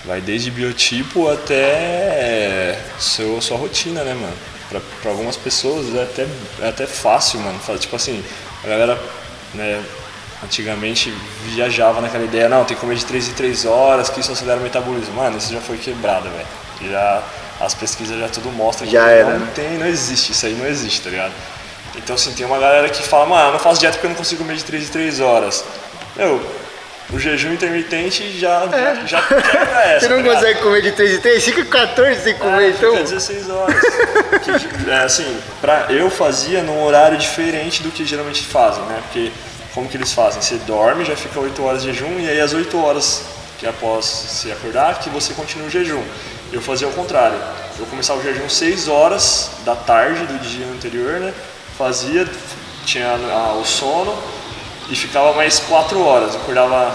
Vai 0.05 0.21
desde 0.21 0.49
biotipo 0.49 1.29
até 1.29 2.79
seu, 2.97 3.41
sua 3.41 3.57
rotina, 3.57 4.03
né, 4.03 4.13
mano? 4.13 4.33
Pra, 4.69 4.79
pra 5.01 5.11
algumas 5.11 5.35
pessoas 5.35 5.93
é 5.95 6.03
até, 6.03 6.27
é 6.61 6.69
até 6.69 6.87
fácil, 6.87 7.39
mano. 7.39 7.59
Tipo 7.77 7.95
assim, 7.95 8.23
a 8.63 8.67
galera, 8.67 9.01
né, 9.53 9.83
antigamente 10.43 11.13
viajava 11.45 11.99
naquela 12.01 12.23
ideia, 12.23 12.47
não, 12.47 12.63
tem 12.63 12.75
que 12.75 12.81
comer 12.81 12.95
de 12.95 13.05
3 13.05 13.29
em 13.29 13.33
3 13.33 13.65
horas, 13.65 14.09
que 14.09 14.21
isso 14.21 14.31
acelera 14.31 14.59
o 14.59 14.63
metabolismo. 14.63 15.13
Mano, 15.15 15.37
isso 15.37 15.53
já 15.53 15.59
foi 15.59 15.77
quebrado, 15.77 16.29
velho. 16.29 16.91
Já, 16.91 17.23
as 17.59 17.73
pesquisas 17.73 18.17
já 18.17 18.29
tudo 18.29 18.49
mostram 18.51 18.89
Já 18.89 19.03
que 19.03 19.11
era, 19.11 19.33
não 19.33 19.45
né? 19.45 19.51
tem, 19.53 19.77
não 19.77 19.85
existe, 19.85 20.31
isso 20.31 20.45
aí 20.45 20.53
não 20.53 20.65
existe, 20.65 21.01
tá 21.01 21.09
ligado? 21.09 21.33
Então, 21.97 22.15
assim, 22.15 22.31
tem 22.31 22.45
uma 22.45 22.57
galera 22.57 22.87
que 22.87 23.03
fala, 23.03 23.25
mano, 23.25 23.47
eu 23.49 23.51
não 23.53 23.59
faço 23.59 23.81
dieta 23.81 23.95
porque 23.95 24.05
eu 24.05 24.11
não 24.11 24.17
consigo 24.17 24.41
comer 24.43 24.55
de 24.55 24.63
3 24.63 24.87
em 24.87 24.91
3 24.91 25.19
horas. 25.19 25.65
Meu, 26.15 26.41
o 27.11 27.17
jejum 27.17 27.53
intermitente 27.53 28.37
já, 28.37 28.67
já, 28.67 29.05
já 29.05 29.21
quebra 29.21 29.81
essa. 29.83 29.95
É. 29.95 29.99
Você 29.99 30.09
não 30.09 30.17
tá 30.17 30.21
ligado? 30.21 30.35
consegue 30.35 30.59
comer 30.61 30.81
de 30.81 30.91
3 30.91 31.13
em 31.13 31.21
3? 31.21 31.43
Fica 31.43 31.65
14 31.65 32.21
sem 32.21 32.35
comer, 32.35 32.63
É, 32.63 32.69
então. 32.69 32.91
Fica 32.91 33.03
16 33.03 33.49
horas. 33.49 33.75
Que, 34.43 34.89
é, 34.91 35.03
assim, 35.03 35.39
pra, 35.59 35.87
eu 35.89 36.09
fazia 36.09 36.61
num 36.61 36.83
horário 36.83 37.17
diferente 37.17 37.81
do 37.81 37.89
que 37.89 38.05
geralmente 38.05 38.43
fazem, 38.45 38.83
né? 38.83 38.99
Porque 39.03 39.31
como 39.73 39.89
que 39.89 39.97
eles 39.97 40.13
fazem? 40.13 40.41
Você 40.41 40.55
dorme, 40.67 41.03
já 41.03 41.15
fica 41.15 41.39
8 41.39 41.63
horas 41.63 41.81
de 41.81 41.93
jejum, 41.93 42.19
e 42.19 42.29
aí 42.29 42.39
às 42.39 42.53
8 42.53 42.77
horas 42.77 43.23
que 43.57 43.67
após 43.67 44.05
se 44.05 44.51
acordar, 44.51 44.99
que 44.99 45.09
você 45.09 45.33
continua 45.33 45.67
o 45.67 45.69
jejum. 45.69 46.03
Eu 46.51 46.61
fazia 46.61 46.87
o 46.87 46.91
contrário. 46.91 47.37
Eu 47.77 47.85
começava 47.87 48.19
o 48.19 48.23
jejum 48.23 48.47
6 48.47 48.87
horas 48.87 49.51
da 49.65 49.75
tarde 49.75 50.25
do 50.25 50.39
dia 50.39 50.65
anterior, 50.67 51.19
né? 51.19 51.33
Fazia, 51.77 52.27
tinha 52.85 53.07
ah, 53.07 53.53
o 53.59 53.65
sono 53.65 54.17
e 54.89 54.95
ficava 54.95 55.33
mais 55.33 55.59
4 55.59 56.03
horas. 56.03 56.35
Acordava 56.35 56.93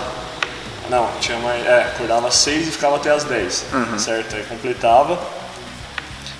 não, 0.91 1.09
tinha 1.21 1.39
mais. 1.39 1.65
É, 1.67 1.83
acordava 1.95 2.29
às 2.29 2.35
6 2.37 2.69
e 2.69 2.71
ficava 2.71 2.97
até 2.97 3.11
às 3.11 3.25
10. 3.25 3.65
Certo? 3.99 4.37
Aí 4.37 4.45
completava, 4.45 5.19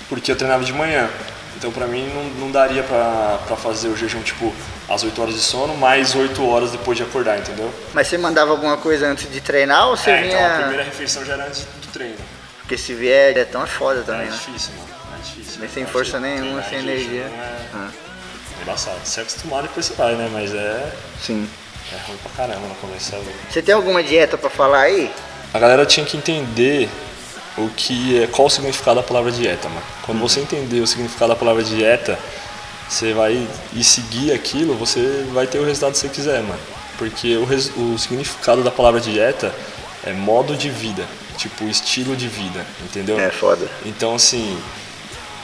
porque 0.09 0.31
eu 0.31 0.35
treinava 0.35 0.63
de 0.63 0.73
manhã. 0.73 1.09
Então 1.57 1.71
pra 1.71 1.87
mim 1.87 2.05
não, 2.13 2.23
não 2.45 2.51
daria 2.51 2.83
pra, 2.83 3.39
pra 3.47 3.55
fazer 3.55 3.87
o 3.87 3.95
jejum 3.95 4.21
tipo 4.21 4.53
às 4.89 5.03
8 5.03 5.19
horas 5.21 5.33
de 5.33 5.39
sono, 5.41 5.75
mais 5.77 6.13
8 6.13 6.45
horas 6.47 6.71
depois 6.71 6.97
de 6.97 7.03
acordar, 7.03 7.39
entendeu? 7.39 7.73
Mas 7.93 8.07
você 8.07 8.17
mandava 8.17 8.51
alguma 8.51 8.77
coisa 8.77 9.07
antes 9.07 9.31
de 9.31 9.39
treinar 9.41 9.87
ou 9.87 9.95
você 9.97 10.11
é, 10.11 10.21
vinha. 10.21 10.37
então 10.37 10.45
a 10.55 10.57
primeira 10.59 10.83
refeição 10.83 11.25
já 11.25 11.33
era 11.33 11.45
antes 11.47 11.61
do 11.81 11.87
treino. 11.93 12.17
Porque 12.59 12.77
se 12.77 12.93
vier 12.93 13.33
diretão 13.33 13.63
é 13.63 13.67
foda 13.67 14.01
É 14.01 14.03
também, 14.03 14.25
né? 14.27 14.31
difícil, 14.31 14.73
mano. 14.77 14.89
É 15.17 15.23
difícil. 15.23 15.59
Nem 15.61 15.69
sem 15.69 15.83
Então, 15.83 15.93
força 15.93 16.19
nenhuma, 16.19 16.61
sem 16.63 16.79
energia. 16.79 17.21
É, 17.21 17.57
Ah, 17.73 17.87
é 18.65 18.69
embaçado. 18.71 18.99
Se 19.03 19.19
acostumar 19.19 19.63
depois 19.63 19.85
você 19.85 19.93
vai, 19.93 20.15
né? 20.15 20.29
Mas 20.31 20.53
é, 20.53 20.91
sim. 21.21 21.47
é 21.93 22.07
ruim 22.07 22.17
pra 22.17 22.31
caramba 22.45 22.67
no 22.67 22.75
começo. 22.75 23.13
é. 23.15 23.21
Você 23.49 23.61
tem 23.61 23.73
alguma 23.75 24.01
dieta 24.03 24.37
pra 24.37 24.49
falar 24.49 24.81
aí? 24.81 25.11
A 25.53 25.59
galera 25.59 25.85
tinha 25.85 26.05
que 26.05 26.17
entender 26.17 26.89
o 27.57 27.69
que 27.69 28.21
é, 28.21 28.27
qual 28.27 28.47
o 28.47 28.49
significado 28.49 28.97
da 28.99 29.03
palavra 29.07 29.31
dieta, 29.31 29.69
mano. 29.69 29.85
Quando 30.05 30.19
você 30.19 30.39
entender 30.41 30.81
o 30.81 30.87
significado 30.87 31.29
da 31.29 31.35
palavra 31.39 31.63
dieta, 31.63 32.19
você 32.89 33.13
vai 33.13 33.47
e 33.73 33.83
seguir 33.83 34.33
aquilo, 34.33 34.75
você 34.75 35.25
vai 35.33 35.47
ter 35.47 35.59
o 35.59 35.65
resultado 35.65 35.93
que 35.93 35.99
você 35.99 36.09
quiser, 36.09 36.41
mano. 36.41 36.59
Porque 36.97 37.35
o, 37.37 37.45
res- 37.45 37.71
o 37.75 37.97
significado 37.97 38.63
da 38.63 38.71
palavra 38.71 38.99
dieta 38.99 39.53
é 40.05 40.11
modo 40.13 40.55
de 40.55 40.69
vida, 40.69 41.03
tipo 41.37 41.63
estilo 41.65 42.15
de 42.15 42.27
vida, 42.27 42.65
entendeu? 42.83 43.19
É 43.19 43.29
foda. 43.31 43.67
Então, 43.85 44.15
assim, 44.15 44.57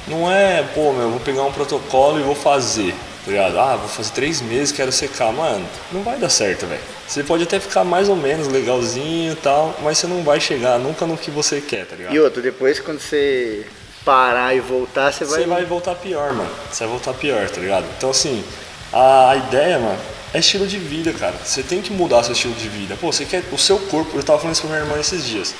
não 0.07 0.29
é, 0.31 0.63
pô, 0.75 0.91
meu, 0.93 1.03
eu 1.03 1.09
vou 1.11 1.19
pegar 1.19 1.43
um 1.43 1.51
protocolo 1.51 2.19
e 2.19 2.23
vou 2.23 2.35
fazer, 2.35 2.93
tá 3.25 3.31
ligado? 3.31 3.59
Ah, 3.59 3.75
vou 3.75 3.87
fazer 3.87 4.11
três 4.11 4.41
meses, 4.41 4.71
quero 4.71 4.91
secar. 4.91 5.31
Mano, 5.31 5.65
não 5.91 6.03
vai 6.03 6.17
dar 6.17 6.29
certo, 6.29 6.65
velho. 6.65 6.81
Você 7.07 7.23
pode 7.23 7.43
até 7.43 7.59
ficar 7.59 7.83
mais 7.83 8.09
ou 8.09 8.15
menos 8.15 8.47
legalzinho 8.47 9.33
e 9.33 9.35
tal, 9.35 9.77
mas 9.83 9.97
você 9.97 10.07
não 10.07 10.23
vai 10.23 10.39
chegar 10.39 10.79
nunca 10.79 11.05
no 11.05 11.17
que 11.17 11.29
você 11.29 11.61
quer, 11.61 11.85
tá 11.85 11.95
ligado? 11.95 12.13
E 12.13 12.19
outro, 12.19 12.41
depois 12.41 12.79
quando 12.79 12.99
você 12.99 13.65
parar 14.03 14.55
e 14.55 14.59
voltar, 14.59 15.11
você 15.11 15.25
vai. 15.25 15.41
Você 15.41 15.47
vai 15.47 15.65
voltar 15.65 15.95
pior, 15.95 16.33
mano. 16.33 16.49
Você 16.71 16.83
vai 16.83 16.91
voltar 16.93 17.13
pior, 17.13 17.49
tá 17.49 17.61
ligado? 17.61 17.85
Então, 17.97 18.09
assim, 18.09 18.43
a, 18.91 19.31
a 19.31 19.35
ideia, 19.35 19.79
mano, 19.79 19.99
é 20.33 20.39
estilo 20.39 20.65
de 20.65 20.77
vida, 20.77 21.11
cara. 21.13 21.35
Você 21.43 21.61
tem 21.61 21.81
que 21.81 21.91
mudar 21.91 22.23
seu 22.23 22.33
estilo 22.33 22.53
de 22.53 22.67
vida. 22.69 22.95
Pô, 22.99 23.11
você 23.11 23.25
quer. 23.25 23.43
O 23.51 23.57
seu 23.57 23.77
corpo, 23.77 24.17
eu 24.17 24.23
tava 24.23 24.39
falando 24.39 24.55
isso 24.55 24.61
pra 24.65 24.71
minha 24.71 24.83
irmã 24.83 24.99
esses 24.99 25.25
dias. 25.25 25.53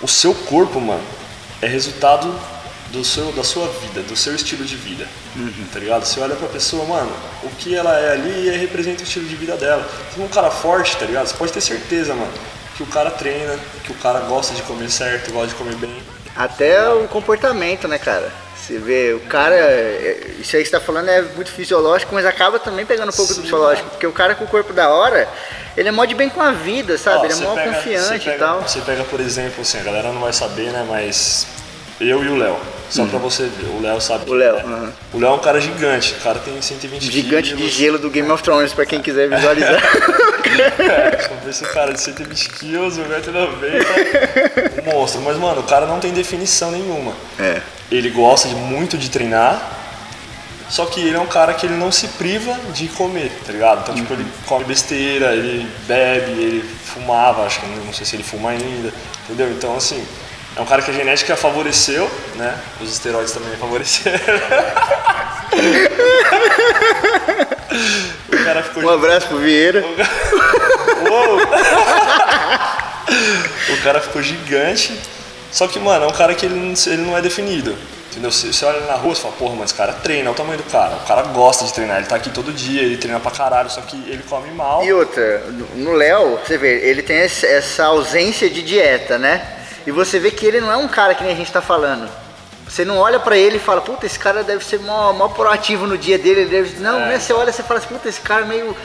O 0.00 0.08
seu 0.08 0.34
corpo, 0.34 0.80
mano, 0.80 1.04
é 1.62 1.66
resultado 1.66 2.34
do 2.90 3.04
seu, 3.04 3.32
da 3.32 3.42
sua 3.44 3.66
vida, 3.68 4.00
do 4.02 4.16
seu 4.16 4.34
estilo 4.34 4.64
de 4.64 4.76
vida. 4.76 5.06
Tá 5.72 5.78
ligado? 5.78 6.04
Você 6.04 6.20
olha 6.20 6.34
pra 6.36 6.48
pessoa, 6.48 6.84
mano, 6.84 7.12
o 7.42 7.48
que 7.50 7.74
ela 7.74 7.98
é 7.98 8.12
ali 8.12 8.48
é, 8.48 8.56
representa 8.56 9.00
o 9.00 9.04
estilo 9.04 9.26
de 9.26 9.34
vida 9.36 9.56
dela. 9.56 9.86
Se 10.14 10.20
é 10.20 10.24
um 10.24 10.28
cara 10.28 10.50
forte, 10.50 10.96
tá 10.96 11.04
ligado? 11.04 11.26
Você 11.26 11.34
pode 11.34 11.52
ter 11.52 11.60
certeza, 11.60 12.14
mano, 12.14 12.32
que 12.76 12.82
o 12.82 12.86
cara 12.86 13.10
treina, 13.10 13.58
que 13.84 13.92
o 13.92 13.96
cara 13.96 14.20
gosta 14.20 14.54
de 14.54 14.62
comer 14.62 14.90
certo, 14.90 15.32
gosta 15.32 15.48
de 15.48 15.54
comer 15.54 15.74
bem. 15.76 16.02
Até 16.34 16.88
o 16.90 17.08
comportamento, 17.08 17.88
né, 17.88 17.98
cara? 17.98 18.30
Você 18.56 18.78
vê, 18.78 19.12
o 19.14 19.20
cara. 19.20 19.54
é- 19.54 20.32
Isso 20.40 20.54
aí 20.56 20.62
que 20.62 20.68
você 20.68 20.76
tá 20.78 20.80
falando 20.80 21.08
é 21.08 21.22
muito 21.22 21.50
fisiológico, 21.52 22.14
mas 22.14 22.26
acaba 22.26 22.58
também 22.58 22.84
pegando 22.84 23.10
um 23.10 23.12
pouco 23.16 23.32
do 23.32 23.36
Sim, 23.36 23.42
psicológico. 23.42 23.88
Porque 23.90 24.06
o 24.06 24.12
cara 24.12 24.34
com 24.34 24.44
o 24.44 24.46
corpo 24.48 24.72
da 24.72 24.88
hora, 24.90 25.28
ele 25.76 25.88
é 25.88 25.92
mó 25.92 26.04
de 26.04 26.14
bem 26.14 26.28
com 26.28 26.42
a 26.42 26.50
vida, 26.52 26.98
sabe? 26.98 27.18
Ó, 27.18 27.24
ele 27.24 27.32
é 27.32 27.36
mó 27.36 27.54
pega- 27.54 27.72
confiante 27.74 28.24
pega- 28.24 28.36
e 28.36 28.38
tal. 28.38 28.62
Você 28.62 28.80
pega, 28.80 29.04
por 29.04 29.20
exemplo, 29.20 29.62
assim, 29.62 29.78
a 29.78 29.82
galera 29.82 30.12
não 30.12 30.20
vai 30.20 30.32
saber, 30.32 30.72
né? 30.72 30.84
Mas 30.88 31.46
eu 32.00 32.24
e 32.24 32.28
o 32.28 32.36
Léo. 32.36 32.56
Só 32.88 33.04
pra 33.04 33.18
você 33.18 33.44
ver, 33.44 33.66
o 33.76 33.82
Léo 33.82 34.00
sabe. 34.00 34.24
Uhum. 34.30 34.36
O 34.36 34.38
Léo, 34.38 34.56
é. 34.56 34.60
aham. 34.60 34.92
O 35.14 35.18
Léo 35.18 35.30
é 35.30 35.34
um 35.34 35.38
cara 35.40 35.60
gigante, 35.60 36.14
o 36.14 36.22
cara 36.22 36.38
tem 36.38 36.60
120 36.62 37.10
Gigante 37.10 37.48
de 37.50 37.56
quilos. 37.56 37.72
gelo 37.72 37.98
do 37.98 38.08
Game 38.10 38.30
of 38.30 38.42
Thrones, 38.42 38.72
pra 38.72 38.86
quem 38.86 39.00
quiser 39.02 39.28
visualizar. 39.28 39.80
É, 40.56 41.48
esse 41.50 41.64
cara 41.66 41.92
de 41.92 42.00
120 42.00 42.48
quilos, 42.50 42.96
1,90m, 42.98 44.82
um 44.86 44.92
monstro. 44.94 45.20
Mas, 45.22 45.36
mano, 45.36 45.60
o 45.60 45.64
cara 45.64 45.84
não 45.86 45.98
tem 46.00 46.12
definição 46.12 46.70
nenhuma. 46.70 47.12
é. 47.38 47.60
Ele 47.90 48.08
gosta 48.10 48.48
de, 48.48 48.54
muito 48.54 48.96
de 48.98 49.10
treinar, 49.10 49.60
só 50.68 50.86
que 50.86 51.00
ele 51.00 51.16
é 51.16 51.20
um 51.20 51.26
cara 51.26 51.52
que 51.54 51.66
ele 51.66 51.76
não 51.76 51.92
se 51.92 52.08
priva 52.08 52.52
de 52.72 52.88
comer, 52.88 53.30
tá 53.46 53.52
ligado? 53.52 53.82
Então, 53.82 53.94
tipo, 53.94 54.12
ele 54.14 54.26
come 54.46 54.64
besteira, 54.64 55.34
ele 55.34 55.68
bebe, 55.86 56.30
ele 56.32 56.64
fumava, 56.84 57.44
acho 57.44 57.60
que 57.60 57.66
não 57.66 57.92
sei 57.92 58.04
se 58.06 58.16
ele 58.16 58.22
fuma 58.24 58.50
ainda, 58.50 58.92
entendeu? 59.24 59.48
Então, 59.50 59.76
assim, 59.76 60.02
é 60.56 60.60
um 60.60 60.64
cara 60.64 60.80
que 60.80 60.90
a 60.90 60.94
genética 60.94 61.36
favoreceu, 61.36 62.10
né? 62.34 62.58
Os 62.80 62.90
esteroides 62.90 63.32
também 63.32 63.54
favoreceram. 63.58 64.18
o 68.32 68.44
cara 68.44 68.62
ficou 68.62 68.82
Um 68.84 68.88
abraço 68.88 69.26
pro 69.28 69.36
Vieira. 69.36 69.84
Uou! 71.10 71.38
o 73.68 73.82
cara 73.84 74.00
ficou 74.00 74.22
gigante. 74.22 74.98
Só 75.52 75.68
que, 75.68 75.78
mano, 75.78 76.06
é 76.06 76.08
um 76.08 76.12
cara 76.12 76.34
que 76.34 76.46
ele 76.46 76.54
não, 76.54 76.72
ele 76.86 77.02
não 77.02 77.18
é 77.18 77.20
definido. 77.20 77.76
Entendeu? 78.10 78.32
Você, 78.32 78.50
você 78.50 78.64
olha 78.64 78.80
na 78.86 78.94
rua 78.94 79.12
e 79.12 79.16
fala, 79.16 79.34
porra, 79.34 79.56
mas 79.56 79.66
esse 79.66 79.74
cara 79.74 79.92
treina, 79.92 80.30
olha 80.30 80.32
o 80.32 80.34
tamanho 80.34 80.56
do 80.56 80.64
cara. 80.64 80.96
O 80.96 81.06
cara 81.06 81.20
gosta 81.24 81.66
de 81.66 81.74
treinar, 81.74 81.98
ele 81.98 82.06
tá 82.06 82.16
aqui 82.16 82.30
todo 82.30 82.50
dia, 82.50 82.80
ele 82.80 82.96
treina 82.96 83.20
pra 83.20 83.30
caralho, 83.30 83.68
só 83.68 83.82
que 83.82 83.96
ele 84.08 84.22
come 84.26 84.50
mal. 84.52 84.82
E 84.82 84.90
outra, 84.90 85.44
no 85.74 85.92
Léo, 85.92 86.38
você 86.38 86.56
vê, 86.56 86.88
ele 86.88 87.02
tem 87.02 87.18
essa 87.18 87.84
ausência 87.84 88.48
de 88.48 88.62
dieta, 88.62 89.18
né? 89.18 89.55
E 89.86 89.90
você 89.90 90.18
vê 90.18 90.30
que 90.30 90.44
ele 90.44 90.60
não 90.60 90.72
é 90.72 90.76
um 90.76 90.88
cara 90.88 91.14
que 91.14 91.22
nem 91.22 91.32
a 91.32 91.36
gente 91.36 91.52
tá 91.52 91.62
falando. 91.62 92.10
Você 92.68 92.84
não 92.84 92.98
olha 92.98 93.20
para 93.20 93.38
ele 93.38 93.56
e 93.56 93.60
fala, 93.60 93.80
puta, 93.80 94.04
esse 94.04 94.18
cara 94.18 94.42
deve 94.42 94.64
ser 94.64 94.80
mó, 94.80 95.12
mó 95.12 95.28
proativo 95.28 95.86
no 95.86 95.96
dia 95.96 96.18
dele. 96.18 96.40
Ele 96.40 96.50
deve... 96.50 96.80
Não, 96.80 97.00
é. 97.00 97.08
né? 97.10 97.18
Você 97.20 97.32
olha 97.32 97.50
e 97.50 97.52
fala 97.52 97.78
assim, 97.78 97.88
puta, 97.88 98.08
esse 98.08 98.20
cara 98.20 98.44
meio 98.44 98.76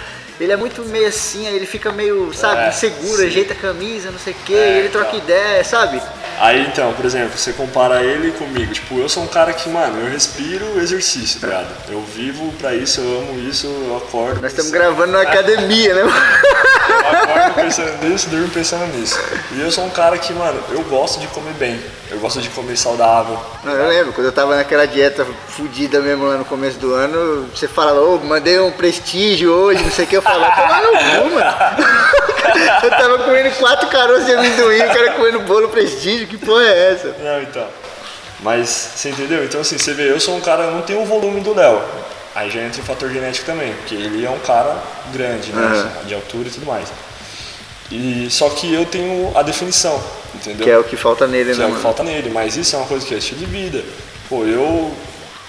ele 0.43 0.51
é 0.51 0.57
muito 0.57 0.83
meio 0.85 1.07
assim, 1.07 1.45
ele 1.47 1.65
fica 1.65 1.91
meio, 1.91 2.33
sabe, 2.33 2.61
é, 2.61 2.69
inseguro, 2.69 3.23
ajeita 3.23 3.53
a 3.53 3.55
camisa, 3.55 4.09
não 4.09 4.19
sei 4.19 4.33
o 4.33 4.35
quê, 4.45 4.53
é, 4.55 4.79
ele 4.79 4.89
troca 4.89 5.15
então. 5.15 5.19
ideia, 5.19 5.63
sabe? 5.63 6.01
Aí 6.39 6.65
então, 6.65 6.91
por 6.93 7.05
exemplo, 7.05 7.37
você 7.37 7.53
compara 7.53 8.03
ele 8.03 8.31
comigo. 8.31 8.73
Tipo, 8.73 8.97
eu 8.97 9.07
sou 9.07 9.21
um 9.21 9.27
cara 9.27 9.53
que, 9.53 9.69
mano, 9.69 9.99
eu 10.01 10.11
respiro 10.11 10.65
exercício, 10.79 11.39
tá 11.39 11.47
ligado? 11.47 11.67
Eu 11.89 12.01
vivo 12.01 12.51
pra 12.53 12.73
isso, 12.73 12.99
eu 12.99 13.19
amo 13.19 13.39
isso, 13.47 13.67
eu 13.67 13.97
acordo. 13.97 14.41
Nós 14.41 14.51
estamos 14.51 14.71
gravando 14.71 15.11
na 15.11 15.21
academia, 15.21 15.93
né? 15.93 16.01
Eu 16.01 16.09
acordo 16.09 17.55
pensando 17.55 18.09
nisso, 18.09 18.29
durmo 18.29 18.49
pensando 18.49 18.97
nisso. 18.97 19.19
E 19.51 19.61
eu 19.61 19.71
sou 19.71 19.85
um 19.85 19.89
cara 19.91 20.17
que, 20.17 20.33
mano, 20.33 20.59
eu 20.71 20.81
gosto 20.85 21.19
de 21.19 21.27
comer 21.27 21.53
bem. 21.53 21.79
Eu 22.09 22.19
gosto 22.19 22.41
de 22.41 22.49
comer 22.49 22.75
saudável. 22.75 23.39
Não, 23.63 23.71
eu 23.71 23.87
lembro, 23.87 24.11
quando 24.11 24.25
eu 24.25 24.33
tava 24.33 24.55
naquela 24.55 24.85
dieta 24.85 25.25
fodida 25.47 26.01
mesmo 26.01 26.25
lá 26.25 26.37
no 26.37 26.43
começo 26.43 26.77
do 26.77 26.93
ano, 26.93 27.47
você 27.55 27.67
falava, 27.67 28.01
ô, 28.01 28.15
oh, 28.15 28.25
mandei 28.25 28.59
um 28.59 28.71
prestígio 28.71 29.51
hoje, 29.51 29.81
não 29.81 29.91
sei 29.91 30.05
o 30.05 30.07
que, 30.07 30.17
eu 30.17 30.21
toma 30.33 30.81
no 30.81 30.91
cu, 30.91 31.29
mano. 31.35 31.53
eu 32.83 32.89
tava 32.89 33.19
comendo 33.19 33.51
quatro 33.55 33.87
caroços 33.89 34.25
de 34.25 34.33
amendoim, 34.33 34.81
o 34.81 34.87
cara 34.87 35.11
comendo 35.11 35.39
bolo 35.41 35.69
prestígio, 35.69 36.27
que 36.27 36.37
porra 36.37 36.63
é 36.63 36.93
essa? 36.93 37.15
Não, 37.19 37.41
então. 37.41 37.67
Mas, 38.41 38.69
você 38.95 39.09
entendeu? 39.09 39.43
Então, 39.43 39.61
assim, 39.61 39.77
você 39.77 39.93
vê, 39.93 40.11
eu 40.11 40.19
sou 40.19 40.35
um 40.35 40.41
cara, 40.41 40.63
eu 40.63 40.71
não 40.71 40.81
tenho 40.81 41.01
o 41.01 41.05
volume 41.05 41.41
do 41.41 41.53
Léo. 41.53 41.81
Aí 42.33 42.49
já 42.49 42.61
entra 42.61 42.81
o 42.81 42.85
fator 42.85 43.09
genético 43.09 43.45
também, 43.45 43.73
porque 43.73 43.93
ele 43.93 44.25
é 44.25 44.29
um 44.29 44.39
cara 44.39 44.75
grande, 45.13 45.51
né? 45.51 45.61
Uhum. 45.61 46.05
De 46.07 46.15
altura 46.15 46.47
e 46.47 46.51
tudo 46.51 46.65
mais. 46.65 46.87
E, 47.91 48.27
só 48.29 48.49
que 48.49 48.73
eu 48.73 48.85
tenho 48.85 49.31
a 49.35 49.43
definição, 49.43 50.01
entendeu? 50.33 50.63
Que 50.63 50.71
é 50.71 50.77
o 50.77 50.83
que 50.83 50.95
falta 50.95 51.27
nele, 51.27 51.51
que 51.51 51.59
né? 51.59 51.65
É 51.65 51.67
o 51.67 51.75
que 51.75 51.81
falta 51.81 52.03
nele, 52.03 52.29
mas 52.29 52.55
isso 52.55 52.75
é 52.75 52.79
uma 52.79 52.87
coisa 52.87 53.05
que 53.05 53.13
é 53.13 53.17
estilo 53.17 53.41
de 53.41 53.45
vida. 53.45 53.83
Pô, 54.29 54.45
eu 54.45 54.91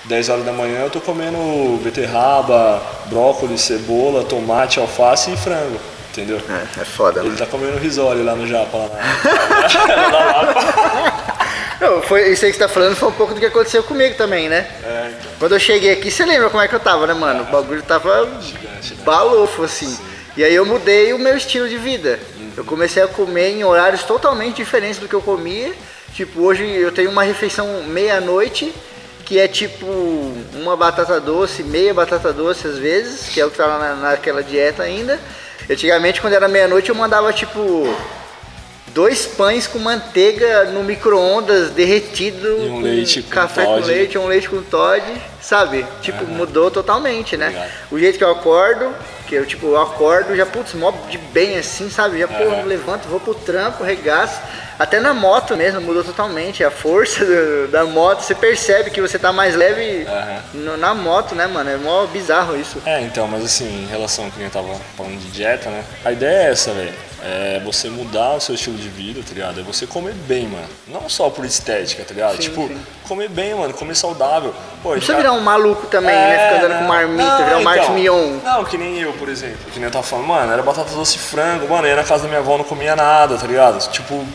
10 0.04 0.28
horas 0.28 0.44
da 0.44 0.52
manhã 0.52 0.80
eu 0.80 0.90
tô 0.90 1.00
comendo 1.00 1.78
beterraba, 1.82 2.82
brócolis, 3.06 3.60
cebola, 3.60 4.24
tomate, 4.24 4.80
alface 4.80 5.32
e 5.32 5.36
frango. 5.36 5.78
Entendeu? 6.10 6.38
É, 6.48 6.82
é 6.82 6.84
foda, 6.84 7.20
Ele 7.20 7.28
mano. 7.28 7.38
tá 7.38 7.46
comendo 7.46 7.78
risole 7.78 8.22
lá 8.22 8.34
no 8.34 8.46
Japa, 8.46 8.76
lá 8.76 8.88
na, 8.88 9.96
na 9.96 10.18
Lapa. 10.42 11.32
Não, 11.80 12.02
foi, 12.02 12.30
isso 12.30 12.44
aí 12.44 12.52
que 12.52 12.58
você 12.58 12.64
tá 12.64 12.68
falando 12.68 12.94
foi 12.94 13.08
um 13.08 13.12
pouco 13.12 13.32
do 13.34 13.40
que 13.40 13.46
aconteceu 13.46 13.82
comigo 13.82 14.14
também, 14.16 14.48
né? 14.48 14.68
É, 14.84 15.10
então. 15.18 15.32
Quando 15.38 15.52
eu 15.52 15.58
cheguei 15.58 15.90
aqui, 15.92 16.10
você 16.10 16.24
lembra 16.24 16.50
como 16.50 16.62
é 16.62 16.68
que 16.68 16.74
eu 16.74 16.80
tava, 16.80 17.06
né, 17.06 17.14
mano? 17.14 17.42
O 17.42 17.46
bagulho 17.46 17.82
tava 17.82 18.28
Gigante, 18.40 18.94
né? 18.94 19.02
balofo, 19.04 19.64
assim. 19.64 19.86
Sim. 19.88 20.02
E 20.36 20.44
aí 20.44 20.54
eu 20.54 20.64
mudei 20.64 21.12
o 21.12 21.18
meu 21.18 21.36
estilo 21.36 21.68
de 21.68 21.76
vida. 21.76 22.20
Uhum. 22.38 22.50
Eu 22.58 22.64
comecei 22.64 23.02
a 23.02 23.08
comer 23.08 23.50
em 23.50 23.64
horários 23.64 24.02
totalmente 24.04 24.56
diferentes 24.56 24.98
do 24.98 25.08
que 25.08 25.14
eu 25.14 25.20
comia. 25.22 25.72
Tipo, 26.14 26.42
hoje 26.42 26.64
eu 26.64 26.92
tenho 26.92 27.10
uma 27.10 27.22
refeição 27.22 27.82
meia-noite, 27.84 28.72
que 29.24 29.38
é 29.38 29.48
tipo 29.48 29.86
uma 30.54 30.76
batata 30.76 31.20
doce, 31.20 31.62
meia 31.62 31.94
batata 31.94 32.32
doce 32.32 32.66
às 32.66 32.78
vezes, 32.78 33.28
que 33.28 33.40
é 33.40 33.46
o 33.46 33.50
que 33.50 33.56
tá 33.56 33.78
na, 33.78 33.94
naquela 33.94 34.42
dieta 34.42 34.82
ainda. 34.82 35.18
Antigamente, 35.70 36.20
quando 36.20 36.34
era 36.34 36.48
meia-noite, 36.48 36.88
eu 36.88 36.94
mandava 36.94 37.32
tipo 37.32 37.86
dois 38.88 39.26
pães 39.26 39.66
com 39.66 39.78
manteiga 39.78 40.64
no 40.66 40.82
micro-ondas 40.82 41.70
derretido, 41.70 42.48
e 42.48 42.68
um 42.68 42.80
leite 42.80 43.22
com 43.22 43.30
café 43.30 43.64
Todd. 43.64 43.80
com 43.80 43.86
leite, 43.86 44.18
um 44.18 44.26
leite 44.26 44.48
com 44.48 44.62
Todd, 44.62 45.02
sabe? 45.40 45.86
Tipo, 46.00 46.24
uhum. 46.24 46.30
mudou 46.30 46.70
totalmente, 46.70 47.36
né? 47.36 47.46
Obrigado. 47.46 47.70
O 47.90 47.98
jeito 47.98 48.18
que 48.18 48.24
eu 48.24 48.30
acordo, 48.30 48.94
que 49.32 49.36
eu 49.36 49.46
tipo, 49.46 49.66
eu 49.68 49.80
acordo 49.80 50.36
já, 50.36 50.44
putz, 50.44 50.74
mó 50.74 50.92
de 51.08 51.16
bem 51.16 51.56
assim, 51.56 51.88
sabe? 51.88 52.18
Já, 52.18 52.26
uhum. 52.26 52.60
pô, 52.60 52.66
levanto, 52.66 53.08
vou 53.08 53.18
pro 53.18 53.34
trampo, 53.34 53.82
regaço. 53.82 54.38
Até 54.78 55.00
na 55.00 55.14
moto 55.14 55.56
mesmo, 55.56 55.80
mudou 55.80 56.04
totalmente. 56.04 56.62
A 56.62 56.70
força 56.70 57.24
do, 57.24 57.68
da 57.68 57.84
moto, 57.84 58.20
você 58.20 58.34
percebe 58.34 58.90
que 58.90 59.00
você 59.00 59.18
tá 59.18 59.32
mais 59.32 59.54
leve 59.54 60.06
uhum. 60.06 60.60
no, 60.60 60.76
na 60.76 60.92
moto, 60.92 61.34
né, 61.34 61.46
mano? 61.46 61.70
É 61.70 61.76
mó 61.76 62.04
bizarro 62.06 62.56
isso. 62.56 62.82
É, 62.84 63.00
então, 63.00 63.26
mas 63.26 63.42
assim, 63.42 63.84
em 63.84 63.86
relação 63.86 64.26
ao 64.26 64.30
que 64.30 64.38
gente 64.38 64.52
tava 64.52 64.74
falando 64.96 65.18
de 65.18 65.30
dieta, 65.30 65.70
né? 65.70 65.82
A 66.04 66.12
ideia 66.12 66.48
é 66.48 66.50
essa, 66.50 66.72
velho. 66.72 66.92
É 67.24 67.60
você 67.64 67.88
mudar 67.88 68.34
o 68.34 68.40
seu 68.40 68.54
estilo 68.54 68.76
de 68.76 68.88
vida, 68.88 69.20
tá 69.26 69.32
ligado? 69.32 69.60
É 69.60 69.62
você 69.62 69.86
comer 69.86 70.12
bem, 70.26 70.48
mano. 70.48 70.66
Não 70.88 71.08
só 71.08 71.30
por 71.30 71.44
estética, 71.44 72.04
tá 72.04 72.12
ligado? 72.12 72.34
Sim, 72.34 72.42
tipo, 72.42 72.66
sim. 72.66 72.76
comer 73.06 73.28
bem, 73.28 73.54
mano, 73.54 73.72
comer 73.74 73.94
saudável. 73.94 74.52
Pô, 74.82 74.90
não 74.90 74.96
precisa 74.96 75.16
virar 75.16 75.32
um 75.32 75.40
maluco 75.40 75.86
também, 75.86 76.14
é, 76.14 76.28
né? 76.28 76.38
Ficar 76.38 76.64
andando 76.64 76.78
com 76.80 76.88
marmita, 76.88 77.22
não, 77.22 77.44
virar 77.44 77.58
um 77.58 77.74
então, 77.74 77.94
Mion. 77.94 78.38
Não, 78.42 78.64
que 78.64 78.76
nem 78.76 78.98
eu, 78.98 79.12
por 79.12 79.28
exemplo. 79.28 79.70
Que 79.72 79.78
nem 79.78 79.84
eu 79.86 79.92
tava 79.92 80.04
falando, 80.04 80.26
mano, 80.26 80.52
era 80.52 80.62
batata 80.62 80.92
doce 80.94 81.16
e 81.16 81.20
frango, 81.20 81.68
mano, 81.68 81.86
ia 81.86 81.94
na 81.94 82.02
casa 82.02 82.24
da 82.24 82.28
minha 82.28 82.40
avó 82.40 82.58
não 82.58 82.64
comia 82.64 82.96
nada, 82.96 83.36
tá 83.36 83.46
ligado? 83.46 83.78
Tipo, 83.92 84.26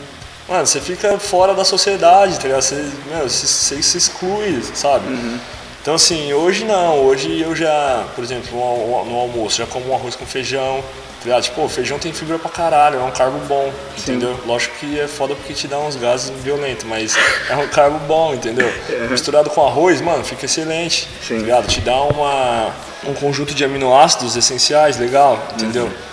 mano, 0.47 0.65
você 0.65 0.79
fica 0.79 1.19
fora 1.19 1.53
da 1.53 1.65
sociedade, 1.65 2.37
tá 2.37 2.43
ligado? 2.43 2.61
Você, 2.61 2.89
meu, 3.07 3.27
você, 3.27 3.81
se 3.81 3.97
exclui, 3.97 4.63
sabe? 4.73 5.07
Uhum. 5.09 5.39
Então 5.81 5.95
assim, 5.95 6.33
hoje 6.33 6.65
não, 6.65 7.05
hoje 7.05 7.39
eu 7.39 7.55
já, 7.55 8.05
por 8.13 8.21
exemplo, 8.21 8.57
no, 9.05 9.19
almoço, 9.19 9.57
já 9.57 9.65
como 9.65 9.89
um 9.89 9.95
arroz 9.95 10.17
com 10.17 10.25
feijão, 10.25 10.83
ligado? 11.25 11.43
Tipo, 11.43 11.67
feijão 11.67 11.99
tem 11.99 12.13
fibra 12.13 12.37
pra 12.39 12.49
caralho, 12.49 12.99
é 12.99 13.03
um 13.03 13.11
carbo 13.11 13.39
bom, 13.47 13.71
Sim. 13.95 14.11
entendeu? 14.11 14.39
Lógico 14.45 14.75
que 14.79 14.99
é 14.99 15.07
foda 15.07 15.35
porque 15.35 15.53
te 15.53 15.67
dá 15.67 15.79
uns 15.79 15.95
gases 15.95 16.29
violentos, 16.41 16.85
mas 16.85 17.15
é 17.49 17.55
um 17.55 17.67
carbo 17.67 17.99
bom, 18.07 18.33
entendeu? 18.33 18.67
Uhum. 18.89 19.09
Misturado 19.11 19.49
com 19.49 19.65
arroz, 19.65 20.01
mano, 20.01 20.23
fica 20.23 20.45
excelente, 20.45 21.07
Sim. 21.21 21.35
tá 21.35 21.41
ligado? 21.41 21.67
Te 21.67 21.81
dá 21.81 22.01
uma, 22.01 22.71
um 23.05 23.13
conjunto 23.13 23.53
de 23.53 23.63
aminoácidos 23.63 24.35
essenciais, 24.35 24.97
legal, 24.97 25.41
entendeu? 25.53 25.85
Uhum 25.85 26.07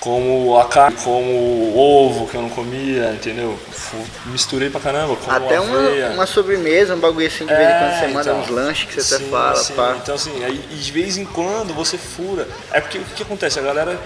como 0.00 0.58
a 0.58 0.64
carne, 0.64 0.96
como 1.04 1.30
o 1.30 1.78
ovo 1.78 2.26
que 2.26 2.34
eu 2.34 2.40
não 2.40 2.48
comia, 2.48 3.12
entendeu? 3.12 3.56
Misturei 4.26 4.70
pra 4.70 4.80
caramba, 4.80 5.16
Até 5.28 5.60
uma, 5.60 5.78
uma, 6.14 6.26
sobremesa, 6.26 6.94
um 6.94 6.98
bagulho 6.98 7.26
assim 7.26 7.44
de 7.44 7.54
vez 7.54 7.68
em 7.68 7.78
quando 7.78 7.98
você 7.98 8.06
manda 8.06 8.30
então, 8.30 8.40
uns 8.40 8.48
lanches 8.48 8.88
que 8.88 8.94
você 8.94 9.02
sim, 9.02 9.14
até 9.16 9.30
fala, 9.30 9.56
sim. 9.56 9.74
pá. 9.74 9.96
Então 10.02 10.14
assim, 10.14 10.42
aí, 10.42 10.56
de 10.56 10.92
vez 10.92 11.18
em 11.18 11.26
quando 11.26 11.74
você 11.74 11.98
fura. 11.98 12.48
É 12.72 12.80
porque 12.80 12.96
o 12.96 13.04
que 13.14 13.22
acontece? 13.22 13.58
A 13.58 13.62
galera 13.62 14.00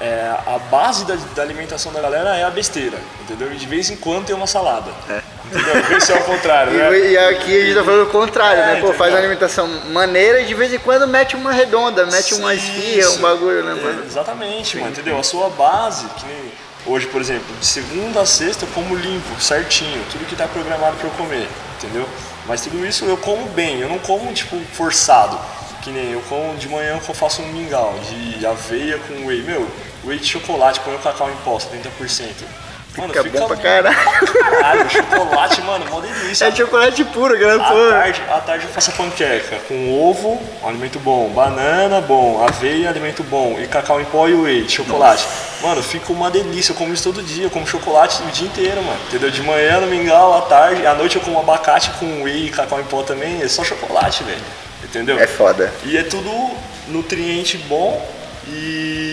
é, 0.00 0.32
a 0.46 0.58
base 0.70 1.04
da, 1.04 1.16
da, 1.34 1.42
alimentação 1.42 1.92
da 1.92 2.00
galera 2.00 2.36
é 2.36 2.44
a 2.44 2.50
besteira, 2.50 2.98
entendeu? 3.22 3.52
E 3.52 3.56
de 3.56 3.66
vez 3.66 3.90
em 3.90 3.96
quando 3.96 4.26
tem 4.26 4.36
uma 4.36 4.46
salada. 4.46 4.90
É. 5.08 5.20
Entendeu? 5.46 5.82
Vê 5.84 6.00
se 6.00 6.12
é 6.12 6.16
o 6.16 6.24
contrário, 6.24 6.72
né? 6.76 6.98
E, 6.98 7.12
e, 7.12 7.18
aqui 7.18 7.60
a 7.60 7.64
gente 7.64 7.74
tá 7.74 7.84
falando 7.84 8.02
o 8.02 8.10
contrário, 8.10 8.62
é, 8.62 8.66
né? 8.66 8.72
Pô, 8.72 8.78
entendeu? 8.78 8.94
faz 8.94 9.12
uma 9.12 9.18
alimentação 9.18 9.66
maneira 9.90 10.40
e 10.40 10.46
de 10.46 10.54
vez 10.54 10.72
em 10.72 10.78
quando 10.78 11.08
mete 11.08 11.34
uma 11.34 11.52
redonda, 11.52 12.06
mete 12.06 12.34
Sim, 12.34 12.40
uma 12.40 12.54
esfirra, 12.54 13.10
um 13.10 13.18
bagulho, 13.18 13.64
né, 13.64 13.74
mano? 13.74 14.02
É, 14.02 14.06
exatamente, 14.06 14.72
Sim. 14.72 14.80
mano, 14.80 14.92
entendeu? 14.92 15.18
A 15.18 15.22
sua 15.22 15.48
base, 15.48 16.06
que 16.08 16.26
nem 16.26 16.52
hoje, 16.86 17.06
por 17.06 17.20
exemplo, 17.20 17.46
de 17.58 17.66
segunda 17.66 18.20
a 18.20 18.26
sexta 18.26 18.64
eu 18.64 18.68
como 18.74 18.94
limpo, 18.94 19.40
certinho, 19.40 20.04
tudo 20.12 20.24
que 20.26 20.36
tá 20.36 20.46
programado 20.46 20.96
para 20.96 21.08
eu 21.08 21.12
comer, 21.12 21.48
entendeu? 21.76 22.06
Mas 22.46 22.62
tudo 22.62 22.84
isso 22.86 23.04
eu 23.04 23.16
como 23.16 23.46
bem, 23.48 23.80
eu 23.80 23.88
não 23.88 23.98
como, 23.98 24.32
tipo, 24.32 24.58
forçado. 24.72 25.38
Que 25.82 25.90
nem 25.90 26.12
eu 26.12 26.20
como 26.28 26.56
de 26.56 26.68
manhã 26.68 26.98
eu 27.06 27.14
faço 27.14 27.40
um 27.40 27.52
mingau 27.52 27.94
de 28.00 28.44
aveia 28.44 28.98
com 28.98 29.26
whey. 29.26 29.42
Meu, 29.42 29.68
whey 30.04 30.18
de 30.18 30.26
chocolate, 30.26 30.80
põe 30.80 30.94
o 30.94 30.98
cacau 30.98 31.30
em 31.30 31.36
pó, 31.44 31.58
70%. 31.58 32.44
Mano, 32.96 33.12
fica, 33.12 33.22
fica 33.22 33.40
bom 33.40 33.46
pra 33.46 33.56
caralho. 33.56 33.96
Caralho, 34.50 34.90
chocolate, 34.90 35.62
mano, 35.62 35.86
mó 35.88 36.00
delícia. 36.00 36.48
É 36.48 36.52
chocolate 36.52 37.04
puro, 37.04 37.38
galera. 37.38 37.62
À 37.62 37.90
tarde, 37.90 38.22
à 38.28 38.40
tarde 38.40 38.64
eu 38.64 38.70
faço 38.70 38.92
panqueca 38.92 39.56
com 39.68 40.08
ovo, 40.08 40.40
um 40.62 40.68
alimento 40.68 40.98
bom, 40.98 41.28
banana, 41.28 42.00
bom, 42.00 42.44
aveia, 42.44 42.88
alimento 42.88 43.22
bom, 43.22 43.56
e 43.60 43.66
cacau 43.68 44.00
em 44.00 44.04
pó 44.06 44.26
e 44.26 44.34
whey, 44.34 44.68
chocolate. 44.68 45.24
Nossa. 45.24 45.66
Mano, 45.66 45.82
fica 45.82 46.12
uma 46.12 46.30
delícia, 46.30 46.72
eu 46.72 46.76
como 46.76 46.92
isso 46.92 47.04
todo 47.04 47.22
dia, 47.22 47.44
eu 47.44 47.50
como 47.50 47.66
chocolate 47.66 48.20
o 48.22 48.26
dia 48.26 48.46
inteiro, 48.46 48.82
mano. 48.82 48.98
Entendeu? 49.08 49.30
De 49.30 49.42
manhã 49.42 49.80
no 49.80 49.86
mingau, 49.86 50.36
à 50.36 50.42
tarde, 50.42 50.84
à 50.86 50.94
noite 50.94 51.16
eu 51.16 51.22
como 51.22 51.38
abacate 51.38 51.90
com 52.00 52.22
whey 52.22 52.46
e 52.46 52.50
cacau 52.50 52.80
em 52.80 52.84
pó 52.84 53.02
também, 53.02 53.42
é 53.42 53.48
só 53.48 53.62
chocolate, 53.62 54.24
velho. 54.24 54.42
Entendeu? 54.82 55.18
É 55.18 55.26
foda. 55.26 55.72
E 55.84 55.96
é 55.96 56.02
tudo 56.02 56.30
nutriente 56.88 57.58
bom 57.58 58.04
e, 58.48 59.07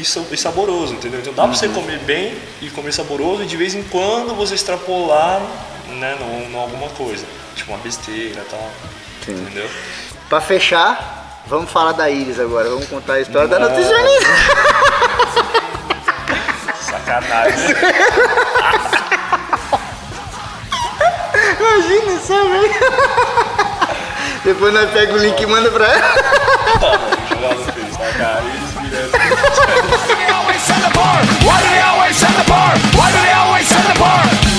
e, 0.00 0.36
saboroso, 0.36 0.94
entendeu? 0.94 1.20
Então 1.20 1.32
dá 1.34 1.42
uhum. 1.42 1.48
pra 1.48 1.58
você 1.58 1.66
uhum. 1.66 1.74
comer 1.74 1.98
bem 2.00 2.36
e 2.60 2.70
comer 2.70 2.92
saboroso 2.92 3.42
e 3.42 3.46
de 3.46 3.56
vez 3.56 3.74
em 3.74 3.82
quando 3.84 4.34
você 4.34 4.54
extrapolar 4.54 5.40
né, 5.88 6.16
em 6.20 6.56
alguma 6.56 6.88
coisa. 6.90 7.24
Tipo 7.54 7.72
uma 7.72 7.78
besteira 7.78 8.40
e 8.40 8.50
tal. 8.50 8.70
Sim. 9.24 9.32
Entendeu? 9.32 9.68
Pra 10.28 10.40
fechar, 10.40 11.42
vamos 11.46 11.70
falar 11.70 11.92
da 11.92 12.08
Iris 12.08 12.40
agora. 12.40 12.68
Vamos 12.68 12.86
contar 12.86 13.14
a 13.14 13.20
história 13.20 13.48
Não. 13.48 13.58
da 13.58 13.68
nutricionista. 13.68 14.28
Sacanagem. 16.80 17.76
Imagina 21.58 22.20
só, 22.20 22.42
velho. 22.48 22.70
Depois 24.44 24.72
nós 24.72 24.90
pega 24.90 25.12
o 25.12 25.18
link 25.18 25.40
e 25.40 25.46
manda 25.46 25.70
pra 25.70 25.86
ela. 25.86 26.14
Jogar 27.28 27.54
no 27.54 28.59
is. 29.00 29.12
Why 29.12 30.06
do 30.06 30.14
they 30.14 30.30
always 30.30 30.62
set 30.62 30.80
the 30.84 30.92
bar? 30.94 31.18
Why 31.46 31.58
do 31.62 31.68
they 31.72 31.80
always 31.80 32.16
set 32.16 32.34
the 32.36 32.46
bar? 32.48 32.72
Why 32.98 33.08
do 33.10 33.18
they 33.24 33.32
always 33.32 33.66
set 33.66 33.84
the 33.92 33.98
bar? 33.98 34.49